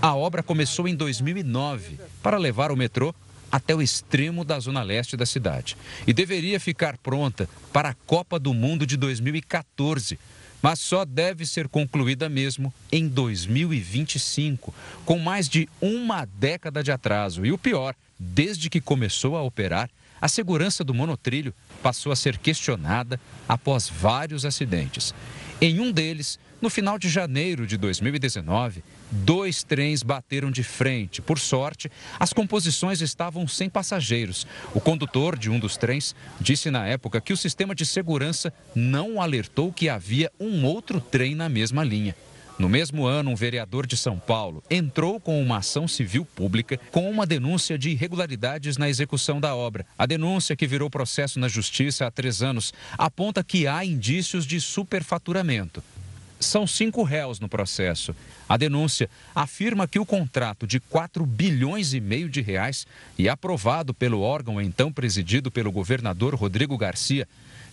A 0.01 0.15
obra 0.15 0.43
começou 0.43 0.89
em 0.89 0.95
2009 0.95 1.99
para 2.23 2.39
levar 2.39 2.71
o 2.71 2.77
metrô 2.77 3.15
até 3.51 3.75
o 3.75 3.83
extremo 3.83 4.45
da 4.45 4.59
zona 4.59 4.83
leste 4.83 5.17
da 5.17 5.27
cidade 5.27 5.77
e 6.07 6.13
deveria 6.13 6.61
ficar 6.61 6.97
pronta 6.99 7.49
para 7.73 7.91
a 7.91 7.95
Copa 7.95 8.39
do 8.39 8.53
Mundo 8.53 8.87
de 8.87 8.97
2014, 8.97 10.19
mas 10.61 10.81
só 10.81 11.05
deve 11.05 11.47
ser 11.47 11.69
concluída 11.69 12.29
mesmo 12.29 12.73
em 12.91 13.07
2025, 13.09 14.75
com 15.05 15.19
mais 15.19 15.49
de 15.49 15.69
uma 15.81 16.25
década 16.25 16.83
de 16.83 16.91
atraso. 16.91 17.47
E 17.47 17.53
o 17.53 17.59
pior, 17.59 17.95
desde 18.19 18.69
que 18.69 18.81
começou 18.81 19.37
a 19.37 19.43
operar, 19.43 19.89
a 20.21 20.29
segurança 20.29 20.83
do 20.83 20.93
monotrilho 20.93 21.55
passou 21.83 22.11
a 22.11 22.17
ser 22.17 22.39
questionada 22.39 23.21
após 23.49 23.89
vários 23.89 24.45
acidentes. 24.45 25.15
Em 25.61 25.81
um 25.81 25.93
deles, 25.93 26.39
no 26.61 26.69
final 26.69 26.99
de 26.99 27.09
janeiro 27.09 27.67
de 27.67 27.77
2019, 27.77 28.83
dois 29.11 29.63
trens 29.63 30.03
bateram 30.03 30.51
de 30.51 30.63
frente. 30.63 31.23
Por 31.23 31.39
sorte, 31.39 31.91
as 32.19 32.33
composições 32.33 33.01
estavam 33.01 33.47
sem 33.47 33.71
passageiros. 33.71 34.47
O 34.75 34.81
condutor 34.81 35.39
de 35.39 35.51
um 35.51 35.59
dos 35.59 35.77
trens 35.77 36.15
disse 36.41 36.71
na 36.71 36.87
época 36.87 37.21
que 37.21 37.33
o 37.33 37.37
sistema 37.37 37.75
de 37.75 37.87
segurança 37.87 38.53
não 38.75 39.21
alertou 39.21 39.73
que 39.73 39.89
havia 39.89 40.33
um 40.39 40.65
outro 40.65 41.01
trem 41.01 41.35
na 41.35 41.49
mesma 41.49 41.85
linha. 41.85 42.15
No 42.59 42.69
mesmo 42.69 43.07
ano, 43.07 43.31
um 43.31 43.37
vereador 43.37 43.87
de 43.87 43.97
São 43.97 44.19
Paulo 44.19 44.65
entrou 44.69 45.21
com 45.21 45.41
uma 45.41 45.59
ação 45.59 45.87
civil 45.87 46.25
pública 46.25 46.77
com 46.91 47.09
uma 47.09 47.25
denúncia 47.25 47.79
de 47.79 47.91
irregularidades 47.91 48.77
na 48.77 48.89
execução 48.89 49.41
da 49.41 49.55
obra. 49.55 49.87
A 49.97 50.07
denúncia, 50.07 50.57
que 50.57 50.67
virou 50.67 50.91
processo 50.91 51.39
na 51.39 51.47
justiça 51.47 52.05
há 52.05 52.11
três 52.11 52.43
anos, 52.43 52.75
aponta 52.99 53.45
que 53.45 53.69
há 53.69 53.85
indícios 53.85 54.45
de 54.45 54.61
superfaturamento. 54.61 55.81
São 56.41 56.67
cinco 56.67 57.03
réus 57.03 57.41
no 57.41 57.49
processo. 57.49 58.15
A 58.49 58.57
denúncia 58.57 59.11
afirma 59.35 59.89
que 59.89 59.99
o 59.99 60.07
contrato 60.07 60.67
de 60.67 60.79
4 60.79 61.27
bilhões 61.27 61.93
e 61.93 62.01
meio 62.01 62.29
de 62.29 62.41
reais 62.41 62.87
e 63.19 63.29
aprovado 63.29 63.93
pelo 63.93 64.21
órgão 64.21 64.61
então 64.61 64.93
presidido 64.93 65.51
pelo 65.51 65.73
governador 65.73 66.35
Rodrigo 66.35 66.79
Garcia 66.79 67.27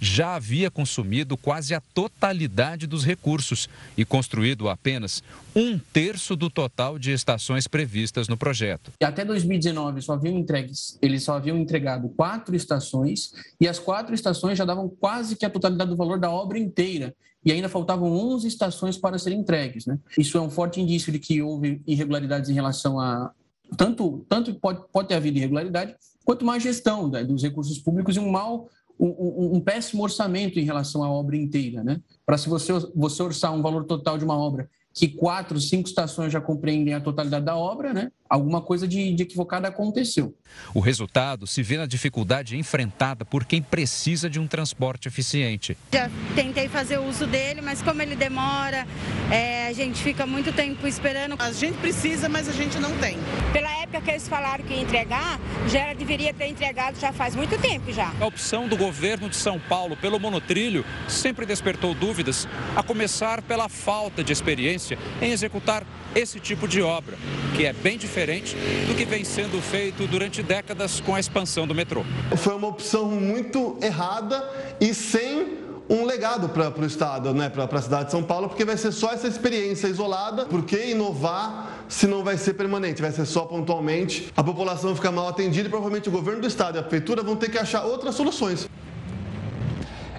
já 0.06 0.36
havia 0.36 0.70
consumido 0.70 1.36
quase 1.36 1.74
a 1.74 1.82
totalidade 1.82 2.86
dos 2.86 3.04
recursos 3.04 3.68
e 3.98 4.06
construído 4.06 4.70
apenas 4.70 5.24
um 5.56 5.80
terço 5.80 6.36
do 6.36 6.50
total 6.50 7.00
de 7.00 7.12
estações 7.12 7.68
previstas 7.68 8.28
no 8.28 8.38
projeto. 8.38 8.91
Até 9.02 9.26
2019 9.26 10.02
só 10.04 10.13
haviam 10.13 10.38
entregues, 10.38 10.98
eles 11.02 11.24
só 11.24 11.34
haviam 11.34 11.58
entregado 11.58 12.08
quatro 12.10 12.56
estações 12.56 13.34
e 13.60 13.68
as 13.68 13.80
quatro 13.80 14.13
estações 14.13 14.58
já 14.58 14.63
davam 14.63 14.88
quase 14.88 15.36
que 15.36 15.46
a 15.46 15.50
totalidade 15.50 15.89
do 15.89 15.98
valor 15.98 16.20
da 16.20 16.30
obra 16.30 16.60
inteira 16.60 17.15
e 17.44 17.52
ainda 17.52 17.68
faltavam 17.68 18.12
11 18.12 18.48
estações 18.48 18.98
para 18.98 19.18
serem 19.18 19.39
entregues. 19.39 19.88
Né? 19.88 19.98
Isso 20.18 20.38
é 20.38 20.41
um 20.41 20.50
forte 20.50 20.80
indício 20.80 21.12
de 21.12 21.18
que 21.18 21.41
houve 21.41 21.82
irregularidades 21.88 22.50
em 22.50 22.54
relação 22.54 23.00
a 23.00 23.32
tanto 23.76 24.24
tanto 24.30 24.54
pode, 24.54 24.82
pode 24.94 25.08
ter 25.08 25.15
havido 25.15 25.39
irregularidade 25.39 25.96
quanto 26.24 26.46
má 26.46 26.60
gestão 26.60 27.10
né, 27.10 27.24
dos 27.24 27.41
recursos 27.41 27.80
públicos 27.80 28.15
e 28.15 28.20
um 28.20 28.30
mau 28.30 28.70
um, 28.99 29.55
um, 29.55 29.60
péssimo 29.60 30.03
orçamento 30.03 30.60
em 30.60 30.63
relação 30.63 31.03
à 31.03 31.10
obra 31.10 31.36
inteira, 31.36 31.84
né? 31.84 32.01
Para 32.25 32.38
se 32.38 32.47
você, 32.47 32.71
você 32.95 33.21
orçar 33.21 33.53
um 33.53 33.62
valor 33.62 33.86
total 33.86 34.17
de 34.17 34.23
uma 34.23 34.38
obra 34.38 34.69
que 34.93 35.10
quatro, 35.10 35.60
cinco 35.60 35.89
estações 35.89 36.31
já 36.31 36.39
compreendem 36.39 36.93
a 36.93 37.01
totalidade 37.01 37.45
da 37.45 37.58
obra, 37.58 37.93
né? 37.93 38.12
Alguma 38.30 38.62
coisa 38.62 38.88
de, 38.88 39.14
de 39.14 39.24
equivocada 39.24 39.68
aconteceu. 39.68 40.36
O 40.74 40.80
resultado 40.80 41.46
se 41.46 41.62
vê 41.62 41.78
na 41.78 41.86
dificuldade 41.86 42.58
enfrentada 42.58 43.24
por 43.24 43.46
quem 43.46 43.62
precisa 43.62 44.30
de 44.30 44.40
um 44.40 44.48
transporte 44.48 45.08
eficiente. 45.08 45.78
Já 45.94 46.10
tentei 46.34 46.68
fazer 46.68 47.00
uso 47.00 47.28
dele, 47.28 47.62
mas 47.62 47.82
como 47.82 48.02
ele 48.02 48.16
demora, 48.16 48.88
é, 49.32 49.68
a 49.68 49.74
gente 49.74 50.02
fica 50.02 50.26
muito 50.26 50.52
tempo 50.52 50.88
esperando. 50.88 51.36
A 51.40 51.52
gente 51.52 51.78
precisa, 51.78 52.28
mas 52.28 52.48
a 52.48 52.54
gente 52.54 52.80
não 52.80 52.96
tem. 52.98 53.18
Pela 53.54 53.70
época 53.82 54.02
que 54.02 54.12
eles 54.12 54.28
falaram 54.28 54.64
que 54.64 54.74
ia 54.74 54.82
entregar, 54.82 55.40
já 55.68 55.94
deveria 55.94 56.34
ter 56.34 56.48
entregado 56.48 57.00
já 57.00 57.14
faz 57.14 57.36
muito 57.36 57.60
tempo 57.60 57.92
já. 57.92 58.14
A 58.20 58.26
opção 58.26 58.68
do 58.68 58.76
governo 58.76 59.30
de 59.30 59.36
São 59.36 59.60
Paulo 59.60 59.96
pelo 59.96 60.20
monotrilho 60.20 60.86
sempre 61.08 61.46
despertou 61.46 61.94
dúvidas, 61.94 62.48
a 62.76 62.82
começar 62.82 63.42
pela 63.42 63.70
falta 63.70 64.24
de 64.24 64.34
experiência 64.34 64.56
experiência 64.56 64.98
em 65.22 65.32
executar 65.32 65.86
esse 66.14 66.40
tipo 66.40 66.68
de 66.68 66.82
obra, 66.82 67.18
que 67.56 67.66
é 67.66 67.74
bem 67.74 67.98
diferente 68.15 68.56
do 68.88 68.95
que 68.95 69.04
vem 69.04 69.25
sendo 69.25 69.62
feito 69.62 70.08
durante 70.08 70.41
décadas 70.41 71.01
com 71.01 71.13
a 71.13 71.19
expansão 71.19 71.67
do 71.67 71.75
metrô. 71.75 72.06
Foi 72.38 72.56
uma 72.56 72.67
opção 72.67 73.12
muito 73.12 73.78
errada 73.82 74.41
e 74.80 74.93
sem 74.93 75.58
um 75.89 76.06
legado 76.06 76.47
para 76.47 76.71
o 76.80 76.86
Estado, 76.86 77.34
né, 77.34 77.49
para 77.49 77.65
a 77.65 77.82
cidade 77.82 78.06
de 78.06 78.12
São 78.12 78.23
Paulo, 78.23 78.47
porque 78.47 78.63
vai 78.63 78.78
ser 78.78 78.93
só 78.93 79.12
essa 79.12 79.28
experiência 79.28 79.88
isolada. 79.88 80.45
Por 80.45 80.63
que 80.63 80.91
inovar 80.91 81.86
se 81.89 82.08
não 82.08 82.23
vai 82.23 82.38
ser 82.38 82.54
permanente, 82.54 83.01
vai 83.01 83.12
ser 83.12 83.25
só 83.25 83.41
pontualmente? 83.41 84.32
A 84.36 84.43
população 84.43 84.95
fica 84.95 85.12
mal 85.12 85.28
atendida 85.28 85.67
e 85.67 85.69
provavelmente 85.69 86.08
o 86.08 86.12
governo 86.12 86.39
do 86.39 86.47
Estado 86.47 86.78
e 86.78 86.80
a 86.80 86.84
prefeitura 86.84 87.21
vão 87.21 87.36
ter 87.36 87.51
que 87.51 87.58
achar 87.58 87.84
outras 87.84 88.15
soluções. 88.15 88.67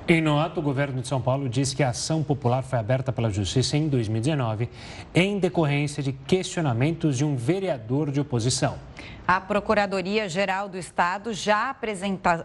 Em 0.08 0.20
nota, 0.20 0.60
o 0.60 0.62
governo 0.62 1.02
de 1.02 1.08
São 1.08 1.20
Paulo 1.20 1.48
diz 1.48 1.74
que 1.74 1.82
a 1.82 1.88
ação 1.88 2.22
popular 2.22 2.62
foi 2.62 2.78
aberta 2.78 3.12
pela 3.12 3.28
Justiça 3.28 3.76
em 3.76 3.88
2019 3.88 4.68
em 5.12 5.36
decorrência 5.36 6.00
de 6.00 6.12
questionamentos 6.12 7.18
de 7.18 7.24
um 7.24 7.34
vereador 7.34 8.12
de 8.12 8.20
oposição. 8.20 8.78
A 9.26 9.40
Procuradoria-Geral 9.40 10.68
do 10.68 10.78
Estado 10.78 11.34
já 11.34 11.74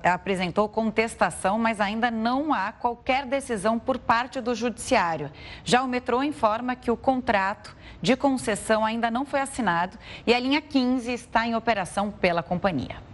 apresentou 0.03 0.67
contestação, 0.69 1.59
mas 1.59 1.79
ainda 1.79 2.09
não 2.09 2.51
há 2.51 2.71
qualquer 2.71 3.27
decisão 3.27 3.77
por 3.77 3.99
parte 3.99 4.41
do 4.41 4.55
Judiciário. 4.55 5.29
Já 5.63 5.83
o 5.83 5.87
metrô 5.87 6.23
informa 6.23 6.75
que 6.75 6.89
o 6.89 6.97
contrato 6.97 7.77
de 8.01 8.15
concessão 8.15 8.83
ainda 8.83 9.11
não 9.11 9.23
foi 9.23 9.39
assinado 9.39 9.99
e 10.25 10.33
a 10.33 10.39
linha 10.39 10.61
15 10.61 11.13
está 11.13 11.45
em 11.45 11.53
operação 11.53 12.09
pela 12.09 12.41
companhia. 12.41 13.10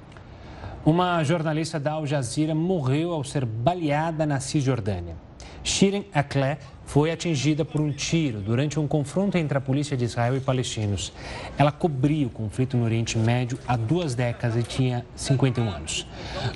Uma 0.88 1.22
jornalista 1.22 1.78
da 1.78 1.92
Al 1.92 2.08
Jazeera 2.08 2.56
morreu 2.56 3.12
ao 3.12 3.22
ser 3.22 3.44
baleada 3.46 4.26
na 4.26 4.40
Cisjordânia. 4.40 5.18
Shirin 5.62 6.06
Akleh 6.14 6.60
foi 6.86 7.12
atingida 7.12 7.66
por 7.66 7.82
um 7.82 7.92
tiro 7.92 8.40
durante 8.40 8.80
um 8.80 8.88
confronto 8.88 9.38
entre 9.38 9.58
a 9.58 9.60
polícia 9.60 9.98
de 9.98 10.06
Israel 10.06 10.38
e 10.38 10.40
palestinos. 10.40 11.12
Ela 11.58 11.74
cobria 11.74 12.26
o 12.26 12.30
conflito 12.30 12.78
no 12.78 12.86
Oriente 12.86 13.18
Médio 13.18 13.60
há 13.68 13.76
duas 13.76 14.16
décadas 14.16 14.56
e 14.56 14.64
tinha 14.64 15.06
51 15.14 15.70
anos. 15.70 16.08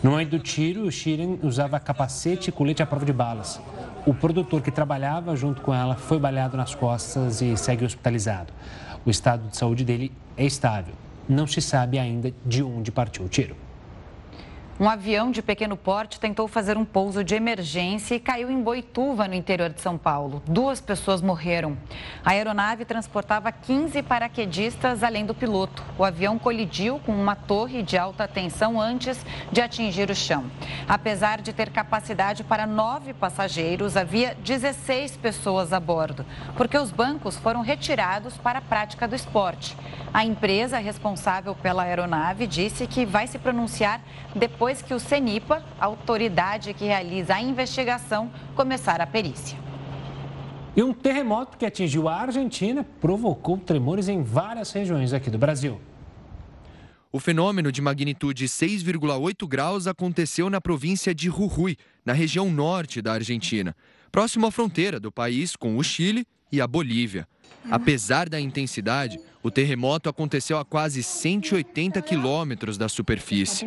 No 0.01 0.11
momento 0.11 0.29
do 0.29 0.39
tiro, 0.39 0.89
Shirin 0.89 1.37
usava 1.43 1.77
capacete 1.77 2.51
e 2.51 2.53
colete 2.53 2.81
à 2.81 2.85
prova 2.85 3.03
de 3.03 3.11
balas. 3.11 3.59
O 4.05 4.13
produtor 4.13 4.61
que 4.61 4.71
trabalhava 4.71 5.35
junto 5.35 5.61
com 5.61 5.73
ela 5.73 5.97
foi 5.97 6.17
baleado 6.17 6.55
nas 6.55 6.73
costas 6.73 7.41
e 7.41 7.57
segue 7.57 7.83
hospitalizado. 7.83 8.53
O 9.05 9.09
estado 9.09 9.49
de 9.49 9.57
saúde 9.57 9.83
dele 9.83 10.09
é 10.37 10.45
estável. 10.45 10.93
Não 11.27 11.45
se 11.45 11.61
sabe 11.61 11.99
ainda 11.99 12.33
de 12.45 12.63
onde 12.63 12.93
partiu 12.93 13.25
o 13.25 13.27
tiro. 13.27 13.57
Um 14.81 14.89
avião 14.89 15.29
de 15.29 15.43
pequeno 15.43 15.77
porte 15.77 16.19
tentou 16.19 16.47
fazer 16.47 16.75
um 16.75 16.83
pouso 16.83 17.23
de 17.23 17.35
emergência 17.35 18.15
e 18.15 18.19
caiu 18.19 18.49
em 18.49 18.59
Boituva, 18.59 19.27
no 19.27 19.35
interior 19.35 19.69
de 19.69 19.79
São 19.79 19.95
Paulo. 19.95 20.41
Duas 20.47 20.81
pessoas 20.81 21.21
morreram. 21.21 21.77
A 22.25 22.31
aeronave 22.31 22.83
transportava 22.83 23.51
15 23.51 24.01
paraquedistas, 24.01 25.03
além 25.03 25.23
do 25.23 25.35
piloto. 25.35 25.83
O 25.99 26.03
avião 26.03 26.39
colidiu 26.39 26.99
com 27.05 27.11
uma 27.11 27.35
torre 27.35 27.83
de 27.83 27.95
alta 27.95 28.27
tensão 28.27 28.81
antes 28.81 29.23
de 29.51 29.61
atingir 29.61 30.09
o 30.09 30.15
chão. 30.15 30.49
Apesar 30.89 31.43
de 31.43 31.53
ter 31.53 31.69
capacidade 31.69 32.43
para 32.43 32.65
nove 32.65 33.13
passageiros, 33.13 33.95
havia 33.95 34.35
16 34.43 35.15
pessoas 35.17 35.73
a 35.73 35.79
bordo, 35.79 36.25
porque 36.57 36.75
os 36.75 36.89
bancos 36.89 37.37
foram 37.37 37.61
retirados 37.61 38.35
para 38.35 38.57
a 38.57 38.63
prática 38.63 39.07
do 39.07 39.13
esporte. 39.15 39.77
A 40.11 40.25
empresa 40.25 40.79
responsável 40.79 41.53
pela 41.53 41.83
aeronave 41.83 42.47
disse 42.47 42.87
que 42.87 43.05
vai 43.05 43.27
se 43.27 43.37
pronunciar 43.37 44.01
depois 44.35 44.70
que 44.79 44.93
o 44.93 44.99
CENIPA, 44.99 45.63
a 45.79 45.85
autoridade 45.85 46.71
que 46.75 46.85
realiza 46.85 47.33
a 47.33 47.41
investigação, 47.41 48.31
começar 48.55 49.01
a 49.01 49.07
perícia. 49.07 49.57
E 50.75 50.83
um 50.83 50.93
terremoto 50.93 51.57
que 51.57 51.65
atingiu 51.65 52.07
a 52.07 52.15
Argentina 52.15 52.85
provocou 53.01 53.57
tremores 53.57 54.07
em 54.07 54.21
várias 54.21 54.71
regiões 54.71 55.13
aqui 55.13 55.31
do 55.31 55.39
Brasil. 55.39 55.81
O 57.11 57.19
fenômeno 57.19 57.71
de 57.71 57.81
magnitude 57.81 58.45
6,8 58.45 59.45
graus 59.47 59.87
aconteceu 59.87 60.49
na 60.49 60.61
província 60.61 61.13
de 61.13 61.25
Jujuy, 61.25 61.75
na 62.05 62.13
região 62.13 62.49
norte 62.49 63.01
da 63.01 63.13
Argentina. 63.13 63.75
próximo 64.11 64.45
à 64.45 64.51
fronteira 64.51 64.99
do 64.99 65.11
país 65.11 65.55
com 65.55 65.77
o 65.77 65.83
Chile 65.83 66.25
e 66.51 66.61
a 66.61 66.67
Bolívia. 66.67 67.27
Apesar 67.69 68.27
da 68.27 68.39
intensidade, 68.39 69.19
o 69.43 69.51
terremoto 69.51 70.09
aconteceu 70.09 70.57
a 70.57 70.65
quase 70.65 71.03
180 71.03 72.01
quilômetros 72.01 72.77
da 72.77 72.89
superfície. 72.89 73.65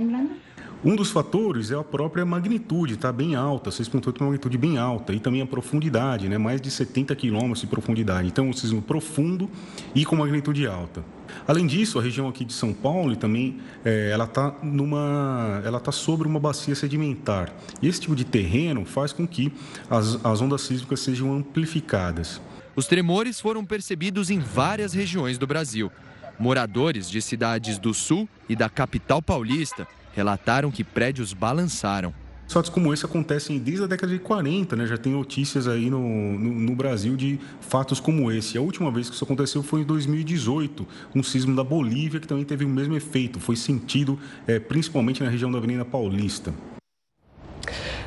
Um 0.85 0.95
dos 0.95 1.11
fatores 1.11 1.71
é 1.71 1.75
a 1.75 1.83
própria 1.83 2.27
magnitude, 2.27 2.93
está 2.93 3.11
bem 3.11 3.35
alta, 3.35 3.71
6,8 3.71 4.21
é 4.21 4.21
uma 4.21 4.27
magnitude 4.27 4.59
bem 4.59 4.77
alta, 4.77 5.15
e 5.15 5.19
também 5.19 5.41
a 5.41 5.47
profundidade, 5.47 6.29
né, 6.29 6.37
mais 6.37 6.61
de 6.61 6.71
70 6.71 7.17
quilômetros 7.17 7.63
de 7.63 7.67
profundidade. 7.67 8.29
Então, 8.29 8.51
um 8.51 8.53
sismo 8.53 8.83
profundo 8.83 9.49
e 9.95 10.05
com 10.05 10.15
magnitude 10.15 10.67
alta. 10.67 11.03
Além 11.49 11.67
disso, 11.67 11.99
a 11.99 12.03
região 12.03 12.29
aqui 12.29 12.45
de 12.45 12.53
São 12.53 12.75
Paulo 12.75 13.17
também 13.17 13.61
é, 13.83 14.11
ela 14.11 14.25
está 14.25 14.55
numa, 14.63 15.63
ela 15.65 15.79
está 15.79 15.91
sobre 15.91 16.29
uma 16.29 16.39
bacia 16.39 16.75
sedimentar. 16.75 17.51
E 17.81 17.89
esse 17.89 18.03
tipo 18.03 18.15
de 18.15 18.25
terreno 18.27 18.85
faz 18.85 19.11
com 19.11 19.27
que 19.27 19.51
as, 19.89 20.23
as 20.23 20.43
ondas 20.43 20.61
sísmicas 20.61 21.01
sejam 21.01 21.33
amplificadas. 21.33 22.43
Os 22.77 22.87
tremores 22.87 23.41
foram 23.41 23.65
percebidos 23.65 24.29
em 24.29 24.39
várias 24.39 24.93
regiões 24.93 25.39
do 25.39 25.47
Brasil. 25.47 25.91
Moradores 26.39 27.09
de 27.09 27.23
cidades 27.23 27.79
do 27.79 27.95
sul 27.95 28.29
e 28.51 28.55
da 28.55 28.69
capital 28.69 29.23
paulista 29.23 29.89
relataram 30.15 30.71
que 30.71 30.85
prédios 30.85 31.33
balançaram. 31.33 32.15
Fatos 32.49 32.71
como 32.71 32.93
esse 32.93 33.05
acontecem 33.05 33.59
desde 33.59 33.85
a 33.85 33.87
década 33.87 34.13
de 34.13 34.19
40, 34.19 34.77
né? 34.77 34.87
Já 34.87 34.97
tem 34.97 35.13
notícias 35.13 35.67
aí 35.67 35.91
no, 35.91 35.99
no, 35.99 36.53
no, 36.53 36.77
Brasil 36.77 37.17
de 37.17 37.41
fatos 37.61 37.99
como 37.99 38.31
esse. 38.31 38.57
A 38.57 38.61
última 38.61 38.93
vez 38.93 39.09
que 39.09 39.17
isso 39.17 39.25
aconteceu 39.25 39.63
foi 39.63 39.81
em 39.81 39.85
2018, 39.85 40.87
um 41.15 41.23
sismo 41.23 41.57
da 41.57 41.65
Bolívia 41.65 42.21
que 42.21 42.29
também 42.29 42.45
teve 42.45 42.65
o 42.65 42.69
mesmo 42.69 42.95
efeito. 42.95 43.41
Foi 43.41 43.57
sentido 43.57 44.19
é, 44.47 44.61
principalmente 44.61 45.23
na 45.23 45.31
região 45.31 45.51
da 45.51 45.59
Avenida 45.59 45.85
Paulista. 45.85 46.55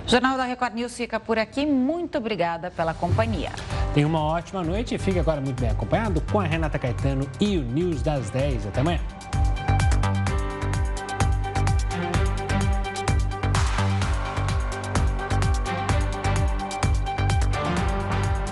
O 0.06 0.10
Jornal 0.10 0.38
da 0.38 0.46
Record 0.46 0.76
News 0.76 0.96
fica 0.96 1.20
por 1.20 1.38
aqui. 1.38 1.66
Muito 1.66 2.18
obrigada 2.18 2.72
pela 2.72 2.94
companhia. 2.94 3.52
Tenha 3.94 4.08
uma 4.08 4.22
ótima 4.22 4.64
noite 4.64 4.96
e 4.96 4.98
fique 4.98 5.20
agora 5.20 5.42
muito 5.42 5.60
bem 5.60 5.70
acompanhado 5.70 6.22
com 6.32 6.40
a 6.40 6.44
Renata 6.46 6.80
Caetano 6.80 7.28
e 7.42 7.58
o 7.58 7.64
News 7.64 8.02
das 8.02 8.30
10. 8.30 8.68
Até 8.68 8.80
amanhã. 8.80 9.02